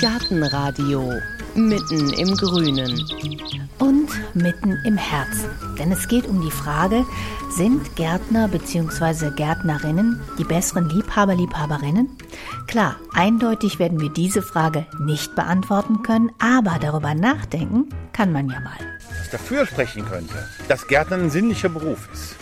Gartenradio 0.00 1.12
mitten 1.54 2.12
im 2.12 2.36
Grünen. 2.36 3.04
Und 3.78 4.08
mitten 4.34 4.76
im 4.84 4.96
Herzen. 4.96 5.50
Denn 5.78 5.92
es 5.92 6.08
geht 6.08 6.26
um 6.26 6.40
die 6.40 6.50
Frage, 6.50 7.04
sind 7.50 7.96
Gärtner 7.96 8.48
bzw. 8.48 9.30
Gärtnerinnen 9.30 10.20
die 10.38 10.44
besseren 10.44 10.88
Liebhaber, 10.88 11.34
Liebhaberinnen? 11.34 12.08
Klar, 12.66 12.96
eindeutig 13.12 13.78
werden 13.78 14.00
wir 14.00 14.10
diese 14.10 14.42
Frage 14.42 14.86
nicht 15.00 15.34
beantworten 15.34 16.02
können, 16.02 16.32
aber 16.38 16.78
darüber 16.80 17.14
nachdenken 17.14 17.88
kann 18.12 18.32
man 18.32 18.48
ja 18.48 18.60
mal. 18.60 18.78
Was 19.18 19.30
dafür 19.30 19.66
sprechen 19.66 20.04
könnte, 20.04 20.48
dass 20.68 20.86
Gärtner 20.86 21.16
ein 21.16 21.30
sinnlicher 21.30 21.68
Beruf 21.68 22.08
ist 22.12 22.36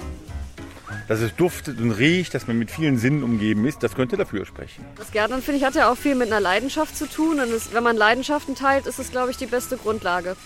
dass 1.12 1.20
es 1.20 1.36
duftet 1.36 1.79
und 1.79 1.90
riecht, 1.90 2.32
dass 2.32 2.46
man 2.46 2.58
mit 2.58 2.70
vielen 2.70 2.96
Sinnen 2.96 3.22
umgeben 3.22 3.66
ist, 3.66 3.82
das 3.82 3.94
könnte 3.94 4.16
dafür 4.16 4.46
sprechen. 4.46 4.82
Das 4.96 5.12
Gärtnern, 5.12 5.42
finde 5.42 5.58
ich, 5.58 5.64
hat 5.66 5.74
ja 5.74 5.92
auch 5.92 5.96
viel 5.98 6.14
mit 6.14 6.29
einer 6.29 6.40
Leidenschaft 6.40 6.96
zu 6.96 7.06
tun. 7.06 7.38
Und 7.38 7.52
es, 7.52 7.75
wenn 7.75 7.82
man 7.82 7.98
Leidenschaften 7.98 8.54
teilt, 8.54 8.86
ist 8.86 8.98
es, 8.98 9.11
glaube 9.11 9.30
ich, 9.30 9.36
die 9.36 9.44
beste 9.44 9.76
Grundlage. 9.76 10.36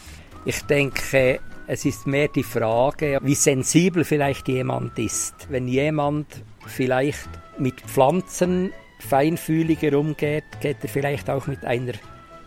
Ich 0.45 0.62
denke, 0.62 1.39
es 1.69 1.84
ist 1.84 2.09
mehr 2.09 2.27
die 2.27 2.42
Frage, 2.42 3.20
wie 3.23 3.37
sensibel 3.37 4.02
vielleicht 4.02 4.48
jemand 4.48 4.98
ist. 4.98 5.34
Wenn 5.51 5.69
jemand 5.69 6.27
vielleicht 6.67 7.28
mit 7.59 7.80
Pflanzen 7.83 8.73
feinfühliger 8.98 9.97
umgeht, 9.97 10.47
geht 10.61 10.78
er 10.83 10.89
vielleicht 10.89 11.30
auch 11.30 11.47
mit 11.47 11.64
einer 11.64 11.92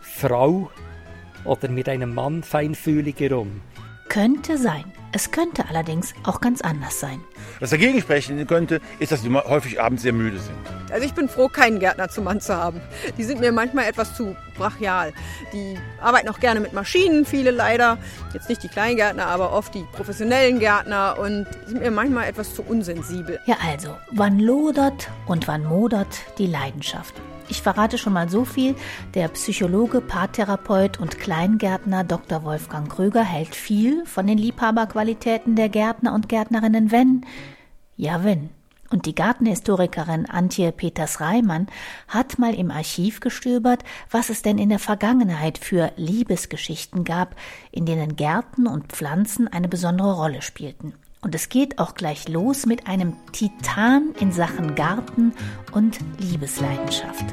Frau 0.02 0.70
oder 1.46 1.70
mit 1.70 1.88
einem 1.88 2.14
Mann 2.14 2.42
feinfühliger 2.42 3.38
um. 3.38 3.62
Könnte 4.10 4.58
sein. 4.58 4.82
Es 5.12 5.30
könnte 5.30 5.68
allerdings 5.68 6.14
auch 6.24 6.40
ganz 6.40 6.62
anders 6.62 6.98
sein. 6.98 7.20
Was 7.60 7.70
dagegen 7.70 8.00
sprechen 8.00 8.44
könnte, 8.44 8.80
ist, 8.98 9.12
dass 9.12 9.22
die 9.22 9.32
häufig 9.32 9.80
abends 9.80 10.02
sehr 10.02 10.12
müde 10.12 10.40
sind. 10.40 10.56
Also 10.90 11.06
ich 11.06 11.14
bin 11.14 11.28
froh, 11.28 11.46
keinen 11.46 11.78
Gärtner 11.78 12.08
zum 12.08 12.24
Mann 12.24 12.40
zu 12.40 12.56
haben. 12.56 12.80
Die 13.16 13.22
sind 13.22 13.38
mir 13.38 13.52
manchmal 13.52 13.86
etwas 13.86 14.16
zu 14.16 14.34
brachial. 14.56 15.12
Die 15.52 15.78
arbeiten 16.00 16.28
auch 16.28 16.40
gerne 16.40 16.58
mit 16.58 16.72
Maschinen, 16.72 17.24
viele 17.24 17.52
leider. 17.52 17.98
Jetzt 18.34 18.48
nicht 18.48 18.64
die 18.64 18.68
Kleingärtner, 18.68 19.26
aber 19.26 19.52
oft 19.52 19.76
die 19.76 19.84
professionellen 19.92 20.58
Gärtner 20.58 21.16
und 21.16 21.46
sind 21.66 21.80
mir 21.80 21.92
manchmal 21.92 22.28
etwas 22.28 22.52
zu 22.52 22.64
unsensibel. 22.64 23.38
Ja 23.46 23.58
also, 23.64 23.96
wann 24.10 24.40
lodert 24.40 25.08
und 25.26 25.46
wann 25.46 25.62
modert 25.62 26.18
die 26.38 26.48
Leidenschaft? 26.48 27.14
Ich 27.50 27.62
verrate 27.62 27.98
schon 27.98 28.12
mal 28.12 28.28
so 28.28 28.44
viel. 28.44 28.76
Der 29.14 29.26
Psychologe, 29.28 30.00
Paartherapeut 30.00 31.00
und 31.00 31.18
Kleingärtner 31.18 32.04
Dr. 32.04 32.44
Wolfgang 32.44 32.88
Kröger 32.88 33.24
hält 33.24 33.56
viel 33.56 34.06
von 34.06 34.28
den 34.28 34.38
Liebhaberqualitäten 34.38 35.56
der 35.56 35.68
Gärtner 35.68 36.14
und 36.14 36.28
Gärtnerinnen, 36.28 36.92
wenn, 36.92 37.26
ja 37.96 38.22
wenn. 38.22 38.50
Und 38.90 39.06
die 39.06 39.16
Gartenhistorikerin 39.16 40.26
Antje 40.26 40.70
Peters-Reimann 40.70 41.66
hat 42.06 42.38
mal 42.38 42.54
im 42.54 42.70
Archiv 42.70 43.18
gestöbert, 43.18 43.82
was 44.10 44.30
es 44.30 44.42
denn 44.42 44.58
in 44.58 44.68
der 44.68 44.78
Vergangenheit 44.78 45.58
für 45.58 45.92
Liebesgeschichten 45.96 47.02
gab, 47.02 47.34
in 47.72 47.84
denen 47.84 48.14
Gärten 48.14 48.68
und 48.68 48.92
Pflanzen 48.92 49.48
eine 49.48 49.68
besondere 49.68 50.14
Rolle 50.14 50.42
spielten. 50.42 50.94
Und 51.22 51.34
es 51.34 51.48
geht 51.48 51.78
auch 51.78 51.94
gleich 51.94 52.28
los 52.28 52.66
mit 52.66 52.86
einem 52.86 53.14
Titan 53.32 54.14
in 54.18 54.32
Sachen 54.32 54.74
Garten 54.74 55.32
und 55.72 55.98
Liebesleidenschaft. 56.18 57.24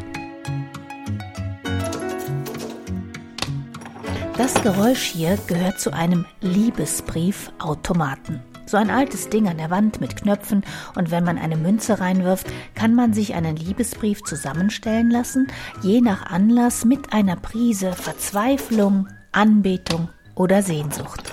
Das 4.37 4.53
Geräusch 4.61 5.03
hier 5.03 5.37
gehört 5.47 5.79
zu 5.79 5.93
einem 5.93 6.25
Liebesbriefautomaten. 6.41 8.41
So 8.67 8.75
ein 8.75 8.91
altes 8.91 9.29
Ding 9.29 9.47
an 9.47 9.57
der 9.57 9.69
Wand 9.69 10.01
mit 10.01 10.17
Knöpfen 10.17 10.63
und 10.95 11.09
wenn 11.09 11.23
man 11.23 11.37
eine 11.37 11.55
Münze 11.55 12.01
reinwirft, 12.01 12.47
kann 12.75 12.93
man 12.93 13.13
sich 13.13 13.33
einen 13.33 13.55
Liebesbrief 13.55 14.23
zusammenstellen 14.23 15.09
lassen, 15.09 15.47
je 15.81 16.01
nach 16.01 16.25
Anlass 16.25 16.83
mit 16.83 17.13
einer 17.13 17.37
Prise 17.37 17.93
Verzweiflung, 17.93 19.07
Anbetung 19.31 20.09
oder 20.35 20.61
Sehnsucht. 20.61 21.31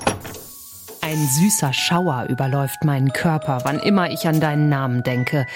Ein 1.05 1.29
süßer 1.29 1.75
Schauer 1.75 2.29
überläuft 2.31 2.83
meinen 2.83 3.13
Körper, 3.13 3.61
wann 3.65 3.79
immer 3.79 4.11
ich 4.11 4.27
an 4.27 4.41
deinen 4.41 4.71
Namen 4.71 5.03
denke. 5.03 5.47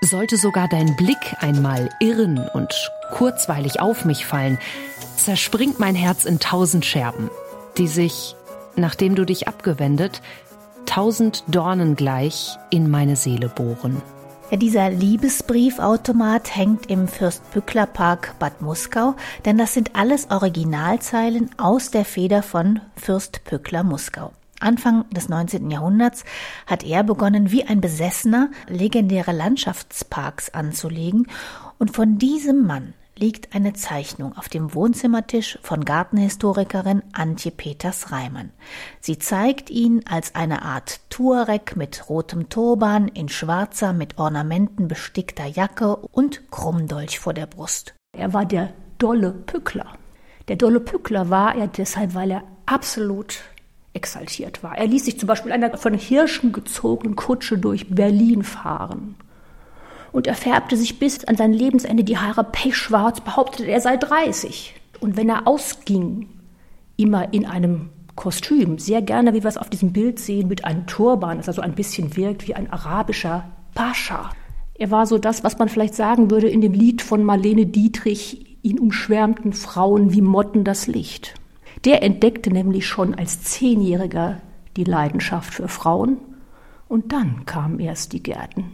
Sollte 0.00 0.38
sogar 0.38 0.66
dein 0.66 0.96
Blick 0.96 1.36
einmal 1.40 1.90
irren 2.00 2.48
und 2.54 2.72
kurzweilig 3.12 3.80
auf 3.80 4.06
mich 4.06 4.24
fallen, 4.24 4.58
zerspringt 5.18 5.78
mein 5.78 5.94
Herz 5.94 6.24
in 6.24 6.40
tausend 6.40 6.86
Scherben, 6.86 7.28
die 7.76 7.86
sich, 7.86 8.34
nachdem 8.76 9.14
du 9.14 9.26
dich 9.26 9.46
abgewendet, 9.46 10.22
tausend 10.86 11.44
Dornen 11.48 11.96
gleich 11.96 12.56
in 12.70 12.90
meine 12.90 13.16
Seele 13.16 13.50
bohren. 13.50 14.00
Ja, 14.50 14.56
dieser 14.56 14.88
Liebesbriefautomat 14.88 16.56
hängt 16.56 16.88
im 16.88 17.08
Fürstbückler-Park 17.08 18.36
Bad 18.38 18.62
Muskau, 18.62 19.16
denn 19.44 19.58
das 19.58 19.74
sind 19.74 19.96
alles 19.96 20.30
Originalzeilen 20.30 21.50
aus 21.58 21.90
der 21.90 22.06
Feder 22.06 22.42
von 22.42 22.80
Fürst 22.96 23.44
Pückler-Muskau. 23.44 24.32
Anfang 24.64 25.08
des 25.10 25.28
19. 25.28 25.70
Jahrhunderts 25.70 26.24
hat 26.66 26.84
er 26.84 27.04
begonnen, 27.04 27.50
wie 27.50 27.64
ein 27.64 27.80
Besessener 27.80 28.50
legendäre 28.68 29.32
Landschaftsparks 29.32 30.50
anzulegen 30.50 31.28
und 31.78 31.94
von 31.94 32.18
diesem 32.18 32.66
Mann 32.66 32.94
liegt 33.16 33.54
eine 33.54 33.74
Zeichnung 33.74 34.36
auf 34.36 34.48
dem 34.48 34.74
Wohnzimmertisch 34.74 35.58
von 35.62 35.84
Gartenhistorikerin 35.84 37.02
Antje 37.12 37.52
Peters-Reimann. 37.52 38.50
Sie 39.00 39.18
zeigt 39.18 39.70
ihn 39.70 40.02
als 40.08 40.34
eine 40.34 40.62
Art 40.62 41.00
Tuareg 41.10 41.76
mit 41.76 42.08
rotem 42.08 42.48
Turban, 42.48 43.08
in 43.08 43.28
schwarzer, 43.28 43.92
mit 43.92 44.18
Ornamenten 44.18 44.88
bestickter 44.88 45.46
Jacke 45.46 45.96
und 45.96 46.50
Krummdolch 46.50 47.20
vor 47.20 47.34
der 47.34 47.46
Brust. 47.46 47.94
Er 48.16 48.32
war 48.32 48.46
der 48.46 48.72
dolle 48.98 49.32
Pückler. 49.32 49.92
Der 50.48 50.56
dolle 50.56 50.80
Pückler 50.80 51.30
war 51.30 51.54
er 51.54 51.68
deshalb, 51.68 52.14
weil 52.14 52.32
er 52.32 52.42
absolut 52.66 53.40
exaltiert 53.94 54.62
war. 54.62 54.76
Er 54.76 54.86
ließ 54.86 55.04
sich 55.06 55.18
zum 55.18 55.26
Beispiel 55.26 55.52
einer 55.52 55.76
von 55.78 55.94
Hirschen 55.94 56.52
gezogenen 56.52 57.16
Kutsche 57.16 57.58
durch 57.58 57.88
Berlin 57.88 58.42
fahren. 58.42 59.14
Und 60.12 60.26
er 60.26 60.34
färbte 60.34 60.76
sich 60.76 60.98
bis 60.98 61.24
an 61.24 61.36
sein 61.36 61.52
Lebensende 61.52 62.04
die 62.04 62.18
Haare 62.18 62.44
pechschwarz, 62.44 63.20
behauptete, 63.20 63.68
er 63.68 63.80
sei 63.80 63.96
30. 63.96 64.74
Und 65.00 65.16
wenn 65.16 65.28
er 65.28 65.46
ausging, 65.46 66.28
immer 66.96 67.32
in 67.32 67.46
einem 67.46 67.90
Kostüm, 68.14 68.78
sehr 68.78 69.02
gerne, 69.02 69.34
wie 69.34 69.42
wir 69.42 69.48
es 69.48 69.56
auf 69.56 69.70
diesem 69.70 69.92
Bild 69.92 70.20
sehen, 70.20 70.46
mit 70.46 70.64
einem 70.64 70.86
Turban, 70.86 71.38
das 71.38 71.48
also 71.48 71.62
ein 71.62 71.74
bisschen 71.74 72.16
wirkt 72.16 72.46
wie 72.46 72.54
ein 72.54 72.72
arabischer 72.72 73.44
Pascha. 73.74 74.30
Er 74.74 74.90
war 74.90 75.06
so 75.06 75.18
das, 75.18 75.42
was 75.42 75.58
man 75.58 75.68
vielleicht 75.68 75.94
sagen 75.94 76.30
würde 76.30 76.48
in 76.48 76.60
dem 76.60 76.72
Lied 76.72 77.02
von 77.02 77.24
Marlene 77.24 77.66
Dietrich, 77.66 78.58
ihn 78.62 78.78
umschwärmten 78.78 79.52
Frauen 79.52 80.12
wie 80.12 80.22
Motten 80.22 80.64
das 80.64 80.86
Licht. 80.86 81.34
Der 81.84 82.02
entdeckte 82.02 82.50
nämlich 82.50 82.86
schon 82.86 83.14
als 83.14 83.42
Zehnjähriger 83.42 84.40
die 84.76 84.84
Leidenschaft 84.84 85.52
für 85.52 85.68
Frauen 85.68 86.16
und 86.88 87.12
dann 87.12 87.44
kamen 87.44 87.78
erst 87.78 88.12
die 88.12 88.22
Gärten. 88.22 88.72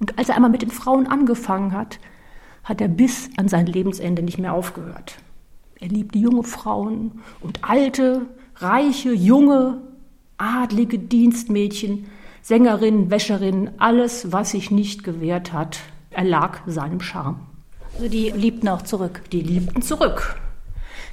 Und 0.00 0.18
als 0.18 0.28
er 0.28 0.36
einmal 0.36 0.50
mit 0.50 0.62
den 0.62 0.70
Frauen 0.70 1.06
angefangen 1.06 1.72
hat, 1.72 1.98
hat 2.64 2.80
er 2.80 2.88
bis 2.88 3.30
an 3.36 3.48
sein 3.48 3.66
Lebensende 3.66 4.22
nicht 4.22 4.38
mehr 4.38 4.52
aufgehört. 4.52 5.16
Er 5.80 5.88
liebte 5.88 6.18
junge 6.18 6.42
Frauen 6.42 7.20
und 7.40 7.60
alte, 7.62 8.26
reiche, 8.56 9.12
junge, 9.12 9.80
adlige 10.36 10.98
Dienstmädchen, 10.98 12.06
Sängerinnen, 12.42 13.10
Wäscherinnen, 13.10 13.70
alles, 13.78 14.32
was 14.32 14.50
sich 14.50 14.70
nicht 14.70 15.04
gewehrt 15.04 15.52
hat, 15.52 15.80
erlag 16.10 16.60
seinem 16.66 17.00
Charme. 17.00 17.40
Also 17.94 18.08
die 18.08 18.30
liebten 18.30 18.68
auch 18.68 18.82
zurück. 18.82 19.22
Die 19.32 19.42
liebten 19.42 19.82
zurück. 19.82 20.36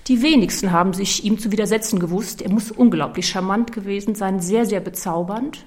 Die 0.07 0.21
wenigsten 0.21 0.71
haben 0.71 0.93
sich 0.93 1.23
ihm 1.23 1.39
zu 1.39 1.51
widersetzen 1.51 1.99
gewusst. 1.99 2.43
Er 2.43 2.51
muss 2.51 2.69
unglaublich 2.69 3.27
charmant 3.27 3.71
gewesen 3.71 4.13
sein, 4.13 4.39
sehr, 4.39 4.65
sehr 4.65 4.79
bezaubernd. 4.79 5.65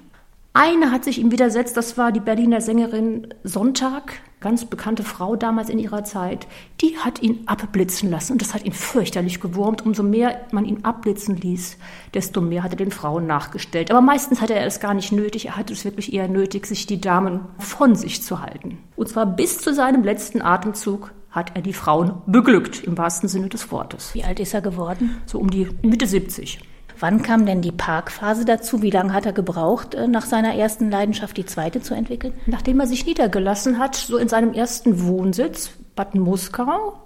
Eine 0.53 0.93
hat 0.93 1.05
sich 1.05 1.19
ihm 1.19 1.33
widersetzt, 1.33 1.77
das 1.77 1.99
war 1.99 2.13
die 2.13 2.21
Berliner 2.21 2.61
Sängerin 2.61 3.35
Sonntag, 3.43 4.21
ganz 4.41 4.65
bekannte 4.65 5.03
Frau 5.03 5.37
damals 5.37 5.69
in 5.69 5.79
ihrer 5.79 6.05
Zeit. 6.05 6.47
Die 6.81 6.97
hat 6.99 7.23
ihn 7.23 7.41
abblitzen 7.47 8.11
lassen 8.11 8.33
und 8.33 8.43
das 8.43 8.55
hat 8.55 8.65
ihn 8.65 8.73
fürchterlich 8.73 9.41
gewurmt. 9.41 9.85
Umso 9.85 10.03
mehr 10.03 10.47
man 10.53 10.65
ihn 10.65 10.85
abblitzen 10.85 11.37
ließ, 11.37 11.77
desto 12.15 12.41
mehr 12.41 12.63
hat 12.63 12.73
er 12.73 12.77
den 12.77 12.91
Frauen 12.91 13.27
nachgestellt. 13.27 13.91
Aber 13.91 14.01
meistens 14.01 14.41
hatte 14.41 14.55
er 14.55 14.67
es 14.67 14.81
gar 14.81 14.95
nicht 14.95 15.13
nötig. 15.13 15.47
Er 15.47 15.57
hatte 15.57 15.73
es 15.73 15.85
wirklich 15.85 16.13
eher 16.13 16.29
nötig, 16.29 16.67
sich 16.67 16.87
die 16.87 17.01
Damen 17.01 17.41
von 17.59 17.95
sich 17.95 18.23
zu 18.23 18.41
halten. 18.41 18.79
Und 18.97 19.09
zwar 19.09 19.27
bis 19.27 19.59
zu 19.59 19.75
seinem 19.75 20.05
letzten 20.05 20.43
Atemzug 20.43 21.13
hat 21.31 21.53
er 21.55 21.63
die 21.63 21.73
Frauen 21.73 22.23
beglückt, 22.27 22.85
im 22.85 22.97
wahrsten 22.97 23.29
Sinne 23.29 23.49
des 23.49 23.71
Wortes. 23.71 24.15
Wie 24.15 24.25
alt 24.25 24.41
ist 24.41 24.55
er 24.55 24.63
geworden? 24.63 25.21
So 25.27 25.39
um 25.39 25.51
die 25.51 25.69
Mitte 25.83 26.07
70. 26.07 26.59
Wann 27.01 27.23
kam 27.23 27.47
denn 27.47 27.63
die 27.63 27.73
Parkphase 27.73 28.45
dazu? 28.45 28.83
Wie 28.83 28.91
lange 28.91 29.13
hat 29.13 29.25
er 29.25 29.33
gebraucht, 29.33 29.95
äh, 29.95 30.09
nach 30.09 30.27
seiner 30.27 30.55
ersten 30.55 30.91
Leidenschaft 30.91 31.37
die 31.37 31.47
zweite 31.47 31.81
zu 31.81 31.95
entwickeln? 31.95 32.33
Nachdem 32.47 32.81
er 32.81 32.87
sich 32.87 33.07
niedergelassen 33.07 33.79
hat, 33.79 33.95
so 33.95 34.17
in 34.17 34.29
seinem 34.29 34.53
ersten 34.53 35.07
Wohnsitz, 35.07 35.71
Bad 35.95 36.15
Muskau, 36.15 36.99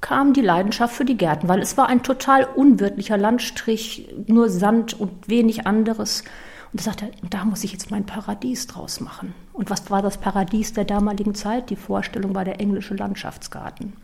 kam 0.00 0.32
die 0.32 0.42
Leidenschaft 0.42 0.94
für 0.94 1.04
die 1.04 1.16
Gärten, 1.16 1.48
weil 1.48 1.60
es 1.60 1.76
war 1.76 1.88
ein 1.88 2.02
total 2.02 2.44
unwirtlicher 2.44 3.16
Landstrich, 3.16 4.14
nur 4.26 4.48
Sand 4.48 4.98
und 4.98 5.28
wenig 5.28 5.66
anderes. 5.66 6.24
Und 6.72 6.80
er 6.80 6.84
sagte, 6.84 7.10
da 7.28 7.44
muss 7.44 7.64
ich 7.64 7.72
jetzt 7.72 7.90
mein 7.90 8.04
Paradies 8.04 8.66
draus 8.66 9.00
machen. 9.00 9.34
Und 9.52 9.70
was 9.70 9.90
war 9.90 10.02
das 10.02 10.18
Paradies 10.18 10.74
der 10.74 10.84
damaligen 10.84 11.34
Zeit? 11.34 11.70
Die 11.70 11.76
Vorstellung 11.76 12.34
war 12.34 12.44
der 12.44 12.60
englische 12.60 12.94
Landschaftsgarten. 12.94 13.94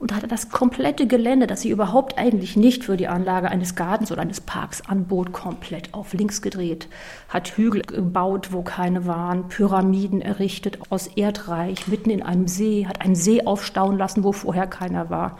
Und 0.00 0.14
hatte 0.14 0.26
das 0.26 0.48
komplette 0.48 1.06
Gelände, 1.06 1.46
das 1.46 1.60
sie 1.60 1.68
überhaupt 1.68 2.18
eigentlich 2.18 2.56
nicht 2.56 2.84
für 2.84 2.96
die 2.96 3.06
Anlage 3.06 3.50
eines 3.50 3.74
Gartens 3.76 4.10
oder 4.10 4.22
eines 4.22 4.40
Parks 4.40 4.80
anbot, 4.80 5.32
komplett 5.32 5.92
auf 5.92 6.14
links 6.14 6.40
gedreht, 6.40 6.88
hat 7.28 7.48
Hügel 7.48 7.82
gebaut, 7.82 8.48
wo 8.50 8.62
keine 8.62 9.06
waren, 9.06 9.48
Pyramiden 9.48 10.22
errichtet 10.22 10.78
aus 10.88 11.06
Erdreich 11.06 11.86
mitten 11.86 12.08
in 12.08 12.22
einem 12.22 12.48
See, 12.48 12.86
hat 12.86 13.02
einen 13.02 13.14
See 13.14 13.44
aufstauen 13.44 13.98
lassen, 13.98 14.24
wo 14.24 14.32
vorher 14.32 14.66
keiner 14.66 15.10
war. 15.10 15.38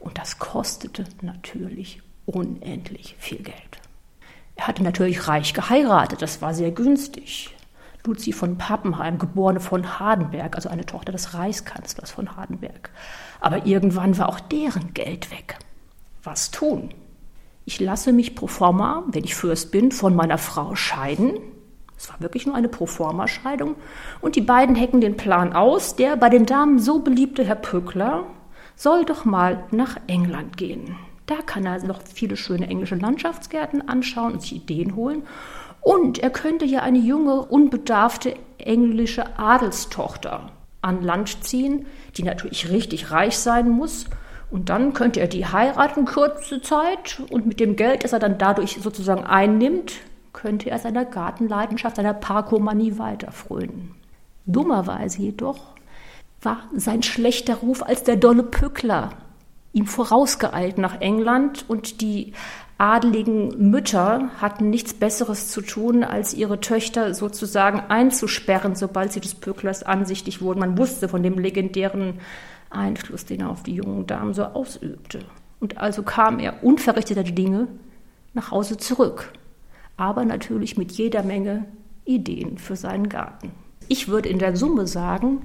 Und 0.00 0.16
das 0.16 0.38
kostete 0.38 1.04
natürlich 1.20 2.00
unendlich 2.24 3.14
viel 3.18 3.42
Geld. 3.42 3.78
Er 4.56 4.68
hatte 4.68 4.82
natürlich 4.82 5.28
reich 5.28 5.52
geheiratet, 5.52 6.22
das 6.22 6.40
war 6.40 6.54
sehr 6.54 6.70
günstig. 6.70 7.54
Luzi 8.04 8.32
von 8.32 8.56
Pappenheim, 8.56 9.18
geborene 9.18 9.60
von 9.60 9.98
Hardenberg, 9.98 10.56
also 10.56 10.70
eine 10.70 10.86
Tochter 10.86 11.12
des 11.12 11.34
Reichskanzlers 11.34 12.10
von 12.10 12.36
Hardenberg. 12.36 12.90
Aber 13.40 13.66
irgendwann 13.66 14.18
war 14.18 14.28
auch 14.28 14.40
deren 14.40 14.94
Geld 14.94 15.30
weg. 15.30 15.58
Was 16.22 16.50
tun? 16.50 16.90
Ich 17.64 17.80
lasse 17.80 18.12
mich 18.12 18.34
pro 18.34 18.46
forma, 18.46 19.04
wenn 19.08 19.24
ich 19.24 19.34
Fürst 19.34 19.70
bin, 19.70 19.92
von 19.92 20.16
meiner 20.16 20.38
Frau 20.38 20.74
scheiden. 20.74 21.38
Es 21.96 22.08
war 22.08 22.20
wirklich 22.20 22.46
nur 22.46 22.54
eine 22.54 22.68
Proforma-Scheidung. 22.68 23.74
Und 24.20 24.36
die 24.36 24.40
beiden 24.40 24.74
hecken 24.74 25.00
den 25.00 25.16
Plan 25.16 25.52
aus. 25.52 25.96
Der 25.96 26.16
bei 26.16 26.28
den 26.28 26.46
Damen 26.46 26.78
so 26.78 27.00
beliebte 27.00 27.44
Herr 27.44 27.56
Pückler 27.56 28.24
soll 28.76 29.04
doch 29.04 29.24
mal 29.24 29.64
nach 29.70 29.96
England 30.06 30.56
gehen. 30.56 30.96
Da 31.26 31.36
kann 31.44 31.66
er 31.66 31.84
noch 31.84 32.00
viele 32.02 32.36
schöne 32.36 32.68
englische 32.68 32.94
Landschaftsgärten 32.94 33.86
anschauen 33.86 34.34
und 34.34 34.42
sich 34.42 34.54
Ideen 34.54 34.96
holen. 34.96 35.24
Und 35.80 36.18
er 36.18 36.30
könnte 36.30 36.64
ja 36.64 36.80
eine 36.80 36.98
junge, 36.98 37.42
unbedarfte 37.42 38.34
englische 38.58 39.38
Adelstochter 39.38 40.52
an 40.80 41.02
Land 41.02 41.44
ziehen, 41.44 41.86
die 42.16 42.22
natürlich 42.22 42.70
richtig 42.70 43.10
reich 43.10 43.38
sein 43.38 43.68
muss. 43.68 44.06
Und 44.50 44.70
dann 44.70 44.94
könnte 44.94 45.20
er 45.20 45.28
die 45.28 45.46
heiraten 45.46 46.06
kurze 46.06 46.62
Zeit 46.62 47.20
und 47.30 47.46
mit 47.46 47.60
dem 47.60 47.76
Geld, 47.76 48.04
das 48.04 48.12
er 48.12 48.18
dann 48.18 48.38
dadurch 48.38 48.78
sozusagen 48.80 49.24
einnimmt, 49.24 49.94
könnte 50.32 50.70
er 50.70 50.78
seiner 50.78 51.04
Gartenleidenschaft, 51.04 51.96
seiner 51.96 52.14
Parkomanie 52.14 52.98
weiterfrönen. 52.98 53.94
Dummerweise 54.46 55.20
jedoch 55.22 55.74
war 56.40 56.62
sein 56.74 57.02
schlechter 57.02 57.56
Ruf 57.56 57.82
als 57.82 58.04
der 58.04 58.16
dolle 58.16 58.44
Pückler 58.44 59.10
ihm 59.72 59.86
vorausgeeilt 59.86 60.78
nach 60.78 61.00
England 61.00 61.64
und 61.68 62.00
die 62.00 62.32
adeligen 62.78 63.70
Mütter 63.70 64.30
hatten 64.40 64.70
nichts 64.70 64.94
Besseres 64.94 65.50
zu 65.50 65.60
tun, 65.60 66.04
als 66.04 66.32
ihre 66.32 66.60
Töchter 66.60 67.12
sozusagen 67.12 67.80
einzusperren, 67.88 68.76
sobald 68.76 69.12
sie 69.12 69.20
des 69.20 69.34
Pücklers 69.34 69.82
ansichtig 69.82 70.40
wurden. 70.40 70.60
Man 70.60 70.78
wusste 70.78 71.08
von 71.08 71.22
dem 71.22 71.38
legendären 71.38 72.20
Einfluss, 72.70 73.24
den 73.24 73.40
er 73.40 73.50
auf 73.50 73.64
die 73.64 73.74
jungen 73.74 74.06
Damen 74.06 74.32
so 74.32 74.44
ausübte. 74.44 75.20
Und 75.60 75.78
also 75.78 76.04
kam 76.04 76.38
er 76.38 76.62
unverrichteter 76.62 77.24
Dinge 77.24 77.66
nach 78.32 78.52
Hause 78.52 78.76
zurück, 78.76 79.32
aber 79.96 80.24
natürlich 80.24 80.76
mit 80.76 80.92
jeder 80.92 81.24
Menge 81.24 81.64
Ideen 82.04 82.58
für 82.58 82.76
seinen 82.76 83.08
Garten. 83.08 83.50
Ich 83.88 84.06
würde 84.06 84.28
in 84.28 84.38
der 84.38 84.56
Summe 84.56 84.86
sagen, 84.86 85.42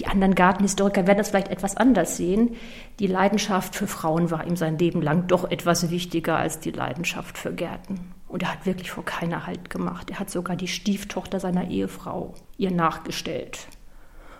die 0.00 0.06
anderen 0.06 0.34
Gartenhistoriker 0.34 1.06
werden 1.06 1.18
das 1.18 1.30
vielleicht 1.30 1.48
etwas 1.48 1.76
anders 1.76 2.16
sehen. 2.16 2.56
Die 3.00 3.06
Leidenschaft 3.06 3.74
für 3.74 3.86
Frauen 3.86 4.30
war 4.30 4.46
ihm 4.46 4.56
sein 4.56 4.78
Leben 4.78 5.02
lang 5.02 5.26
doch 5.26 5.50
etwas 5.50 5.90
wichtiger 5.90 6.36
als 6.36 6.60
die 6.60 6.70
Leidenschaft 6.70 7.36
für 7.36 7.52
Gärten. 7.52 8.12
Und 8.28 8.42
er 8.42 8.52
hat 8.52 8.66
wirklich 8.66 8.90
vor 8.90 9.04
keiner 9.04 9.46
Halt 9.46 9.70
gemacht. 9.70 10.10
Er 10.10 10.20
hat 10.20 10.30
sogar 10.30 10.54
die 10.54 10.68
Stieftochter 10.68 11.40
seiner 11.40 11.68
Ehefrau 11.68 12.34
ihr 12.58 12.70
nachgestellt. 12.70 13.66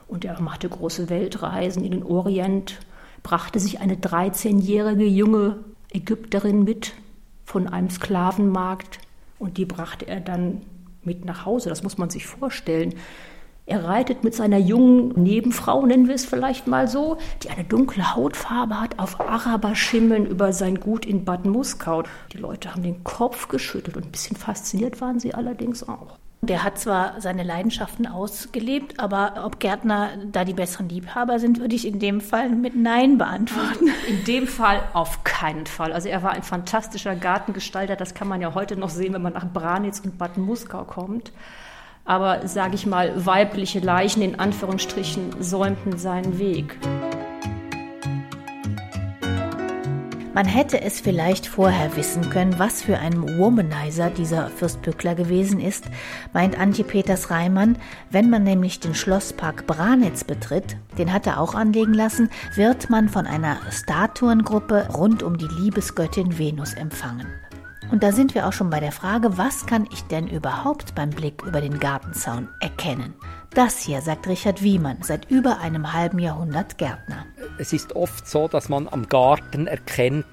Und 0.06 0.24
er 0.24 0.40
machte 0.40 0.68
große 0.68 1.10
Weltreisen 1.10 1.84
in 1.84 1.90
den 1.90 2.02
Orient, 2.02 2.78
brachte 3.22 3.58
sich 3.58 3.80
eine 3.80 3.96
13-jährige 3.96 5.04
junge 5.04 5.56
Ägypterin 5.92 6.64
mit 6.64 6.94
von 7.44 7.66
einem 7.66 7.90
Sklavenmarkt 7.90 8.98
und 9.38 9.56
die 9.56 9.64
brachte 9.64 10.06
er 10.06 10.20
dann 10.20 10.62
mit 11.02 11.24
nach 11.24 11.44
Hause. 11.44 11.68
Das 11.68 11.82
muss 11.82 11.98
man 11.98 12.10
sich 12.10 12.26
vorstellen. 12.26 12.94
Er 13.68 13.84
reitet 13.84 14.24
mit 14.24 14.34
seiner 14.34 14.56
jungen 14.56 15.08
Nebenfrau, 15.22 15.84
nennen 15.84 16.08
wir 16.08 16.14
es 16.14 16.24
vielleicht 16.24 16.66
mal 16.66 16.88
so, 16.88 17.18
die 17.42 17.50
eine 17.50 17.64
dunkle 17.64 18.16
Hautfarbe 18.16 18.80
hat, 18.80 18.98
auf 18.98 19.20
Araberschimmeln 19.20 20.24
über 20.24 20.54
sein 20.54 20.80
Gut 20.80 21.04
in 21.04 21.26
Bad 21.26 21.44
Muskau. 21.44 22.04
Die 22.32 22.38
Leute 22.38 22.72
haben 22.72 22.82
den 22.82 23.04
Kopf 23.04 23.48
geschüttelt 23.48 23.98
und 23.98 24.06
ein 24.06 24.10
bisschen 24.10 24.38
fasziniert 24.38 25.02
waren 25.02 25.20
sie 25.20 25.34
allerdings 25.34 25.86
auch. 25.86 26.16
Der 26.40 26.64
hat 26.64 26.78
zwar 26.78 27.20
seine 27.20 27.42
Leidenschaften 27.42 28.06
ausgelebt, 28.06 29.00
aber 29.00 29.44
ob 29.44 29.60
Gärtner 29.60 30.12
da 30.32 30.46
die 30.46 30.54
besseren 30.54 30.88
Liebhaber 30.88 31.38
sind, 31.38 31.60
würde 31.60 31.74
ich 31.74 31.86
in 31.86 31.98
dem 31.98 32.22
Fall 32.22 32.48
mit 32.48 32.74
Nein 32.74 33.18
beantworten. 33.18 33.88
In 34.08 34.24
dem 34.24 34.46
Fall 34.46 34.82
auf 34.94 35.24
keinen 35.24 35.66
Fall. 35.66 35.92
Also 35.92 36.08
er 36.08 36.22
war 36.22 36.30
ein 36.30 36.42
fantastischer 36.42 37.14
Gartengestalter, 37.14 37.96
das 37.96 38.14
kann 38.14 38.28
man 38.28 38.40
ja 38.40 38.54
heute 38.54 38.78
noch 38.78 38.88
sehen, 38.88 39.12
wenn 39.12 39.20
man 39.20 39.34
nach 39.34 39.52
Branitz 39.52 40.00
und 40.00 40.16
Bad 40.16 40.38
Muskau 40.38 40.84
kommt 40.84 41.32
aber 42.08 42.48
sage 42.48 42.74
ich 42.74 42.86
mal, 42.86 43.26
weibliche 43.26 43.80
Leichen 43.80 44.22
in 44.22 44.40
Anführungsstrichen 44.40 45.40
säumten 45.40 45.98
seinen 45.98 46.38
Weg. 46.38 46.76
Man 50.32 50.46
hätte 50.46 50.80
es 50.80 51.00
vielleicht 51.00 51.48
vorher 51.48 51.96
wissen 51.96 52.30
können, 52.30 52.58
was 52.58 52.80
für 52.80 52.98
ein 52.98 53.38
Womanizer 53.38 54.08
dieser 54.08 54.48
Fürst 54.48 54.82
Pückler 54.82 55.16
gewesen 55.16 55.60
ist, 55.60 55.84
meint 56.32 56.58
Antje 56.58 56.84
Peters 56.84 57.30
Reimann. 57.30 57.76
Wenn 58.10 58.30
man 58.30 58.44
nämlich 58.44 58.78
den 58.80 58.94
Schlosspark 58.94 59.66
Branitz 59.66 60.24
betritt, 60.24 60.76
den 60.96 61.12
hat 61.12 61.26
er 61.26 61.40
auch 61.40 61.54
anlegen 61.54 61.92
lassen, 61.92 62.30
wird 62.54 62.88
man 62.88 63.08
von 63.08 63.26
einer 63.26 63.58
Statuengruppe 63.70 64.88
rund 64.94 65.22
um 65.24 65.36
die 65.36 65.48
Liebesgöttin 65.60 66.38
Venus 66.38 66.72
empfangen. 66.72 67.26
Und 67.90 68.02
da 68.02 68.12
sind 68.12 68.34
wir 68.34 68.46
auch 68.46 68.52
schon 68.52 68.68
bei 68.68 68.80
der 68.80 68.92
Frage, 68.92 69.38
was 69.38 69.64
kann 69.64 69.88
ich 69.90 70.02
denn 70.04 70.28
überhaupt 70.28 70.94
beim 70.94 71.08
Blick 71.10 71.42
über 71.42 71.62
den 71.62 71.78
Gartenzaun 71.78 72.48
erkennen? 72.60 73.14
Das 73.54 73.82
hier, 73.82 74.02
sagt 74.02 74.28
Richard 74.28 74.62
Wiemann, 74.62 74.98
seit 75.00 75.30
über 75.30 75.60
einem 75.60 75.94
halben 75.94 76.18
Jahrhundert 76.18 76.76
Gärtner. 76.76 77.24
Es 77.58 77.72
ist 77.72 77.96
oft 77.96 78.28
so, 78.28 78.46
dass 78.46 78.68
man 78.68 78.88
am 78.88 79.08
Garten 79.08 79.66
erkennt, 79.66 80.26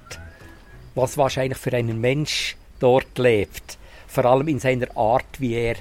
was 0.94 1.16
wahrscheinlich 1.16 1.56
für 1.56 1.72
einen 1.72 1.98
Mensch 1.98 2.56
dort 2.78 3.18
lebt. 3.18 3.78
Vor 4.06 4.26
allem 4.26 4.48
in 4.48 4.58
seiner 4.58 4.94
Art, 4.94 5.40
wie 5.40 5.54
er 5.54 5.76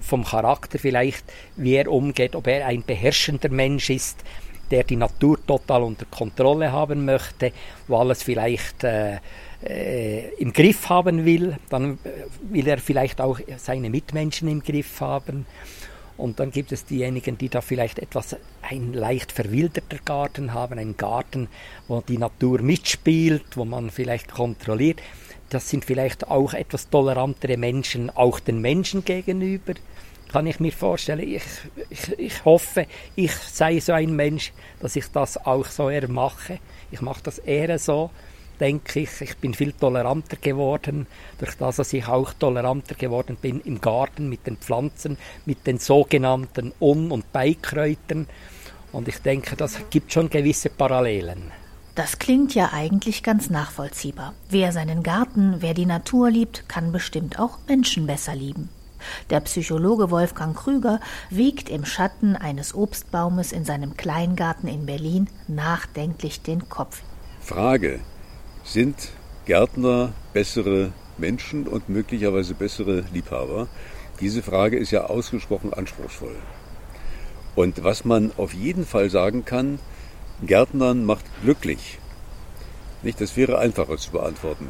vom 0.00 0.24
Charakter 0.24 0.78
vielleicht, 0.78 1.24
wie 1.56 1.74
er 1.74 1.90
umgeht, 1.90 2.36
ob 2.36 2.46
er 2.46 2.66
ein 2.66 2.84
beherrschender 2.84 3.48
Mensch 3.48 3.90
ist, 3.90 4.22
der 4.70 4.84
die 4.84 4.96
Natur 4.96 5.44
total 5.44 5.82
unter 5.82 6.06
Kontrolle 6.06 6.72
haben 6.72 7.04
möchte, 7.04 7.52
wo 7.88 7.98
alles 7.98 8.22
vielleicht 8.22 8.84
äh, 8.84 9.18
äh, 9.64 10.28
im 10.34 10.52
Griff 10.52 10.88
haben 10.88 11.24
will, 11.24 11.56
dann 11.68 11.98
äh, 12.04 12.52
will 12.52 12.66
er 12.66 12.78
vielleicht 12.78 13.20
auch 13.20 13.40
seine 13.56 13.90
Mitmenschen 13.90 14.48
im 14.48 14.62
Griff 14.62 15.00
haben. 15.00 15.46
Und 16.16 16.40
dann 16.40 16.50
gibt 16.50 16.72
es 16.72 16.84
diejenigen, 16.84 17.36
die 17.36 17.48
da 17.48 17.60
vielleicht 17.60 17.98
etwas 17.98 18.36
ein 18.62 18.94
leicht 18.94 19.32
verwilderter 19.32 19.98
Garten 20.04 20.54
haben, 20.54 20.78
einen 20.78 20.96
Garten, 20.96 21.48
wo 21.88 22.00
die 22.00 22.18
Natur 22.18 22.62
mitspielt, 22.62 23.56
wo 23.56 23.64
man 23.64 23.90
vielleicht 23.90 24.32
kontrolliert. 24.32 25.02
Das 25.50 25.68
sind 25.68 25.84
vielleicht 25.84 26.28
auch 26.28 26.54
etwas 26.54 26.88
tolerantere 26.88 27.56
Menschen, 27.56 28.10
auch 28.10 28.40
den 28.40 28.60
Menschen 28.60 29.04
gegenüber. 29.04 29.74
Kann 30.32 30.46
ich 30.46 30.58
mir 30.58 30.72
vorstellen. 30.72 31.20
Ich, 31.20 31.44
ich, 31.88 32.18
ich 32.18 32.44
hoffe, 32.44 32.86
ich 33.14 33.32
sei 33.32 33.78
so 33.78 33.92
ein 33.92 34.16
Mensch, 34.16 34.52
dass 34.80 34.96
ich 34.96 35.06
das 35.12 35.36
auch 35.36 35.66
so 35.66 35.88
eher 35.88 36.08
mache. 36.08 36.58
Ich 36.90 37.00
mache 37.00 37.22
das 37.22 37.38
eher 37.38 37.78
so 37.78 38.10
denke 38.60 39.00
ich, 39.00 39.20
ich 39.20 39.36
bin 39.36 39.54
viel 39.54 39.72
toleranter 39.72 40.36
geworden, 40.36 41.06
durch 41.38 41.54
das, 41.56 41.76
dass 41.76 41.92
ich 41.92 42.06
auch 42.06 42.32
toleranter 42.34 42.94
geworden 42.94 43.36
bin 43.40 43.60
im 43.60 43.80
Garten 43.80 44.28
mit 44.28 44.46
den 44.46 44.56
Pflanzen, 44.56 45.16
mit 45.44 45.66
den 45.66 45.78
sogenannten 45.78 46.72
Un- 46.80 47.10
und 47.10 47.32
Beikräutern. 47.32 48.26
Und 48.92 49.08
ich 49.08 49.18
denke, 49.18 49.56
das 49.56 49.78
gibt 49.90 50.12
schon 50.12 50.30
gewisse 50.30 50.70
Parallelen. 50.70 51.52
Das 51.94 52.18
klingt 52.18 52.54
ja 52.54 52.72
eigentlich 52.72 53.22
ganz 53.22 53.48
nachvollziehbar. 53.48 54.34
Wer 54.50 54.72
seinen 54.72 55.02
Garten, 55.02 55.56
wer 55.60 55.72
die 55.72 55.86
Natur 55.86 56.30
liebt, 56.30 56.68
kann 56.68 56.92
bestimmt 56.92 57.38
auch 57.38 57.58
Menschen 57.66 58.06
besser 58.06 58.34
lieben. 58.34 58.68
Der 59.30 59.40
Psychologe 59.40 60.10
Wolfgang 60.10 60.56
Krüger 60.56 61.00
wiegt 61.30 61.68
im 61.68 61.84
Schatten 61.84 62.36
eines 62.36 62.74
Obstbaumes 62.74 63.52
in 63.52 63.64
seinem 63.64 63.96
Kleingarten 63.96 64.68
in 64.68 64.86
Berlin 64.86 65.28
nachdenklich 65.48 66.42
den 66.42 66.68
Kopf. 66.68 67.02
Frage, 67.40 68.00
sind 68.66 69.12
Gärtner 69.46 70.12
bessere 70.32 70.92
Menschen 71.18 71.68
und 71.68 71.88
möglicherweise 71.88 72.54
bessere 72.54 73.04
Liebhaber? 73.12 73.68
Diese 74.20 74.42
Frage 74.42 74.76
ist 74.76 74.90
ja 74.90 75.04
ausgesprochen 75.04 75.72
anspruchsvoll. 75.72 76.34
Und 77.54 77.84
was 77.84 78.04
man 78.04 78.32
auf 78.36 78.52
jeden 78.52 78.84
Fall 78.84 79.08
sagen 79.08 79.44
kann, 79.44 79.78
Gärtnern 80.44 81.04
macht 81.04 81.24
glücklich. 81.42 81.98
Nicht, 83.02 83.20
das 83.20 83.36
wäre 83.36 83.58
einfacher 83.58 83.96
zu 83.98 84.10
beantworten. 84.10 84.68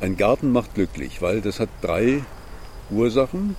Ein 0.00 0.16
Garten 0.16 0.50
macht 0.50 0.74
glücklich, 0.74 1.20
weil 1.20 1.40
das 1.40 1.60
hat 1.60 1.68
drei 1.82 2.24
Ursachen. 2.90 3.56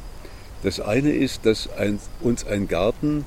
Das 0.63 0.79
eine 0.79 1.11
ist, 1.11 1.45
dass 1.45 1.71
ein, 1.71 1.99
uns 2.21 2.45
ein 2.45 2.67
Garten 2.67 3.23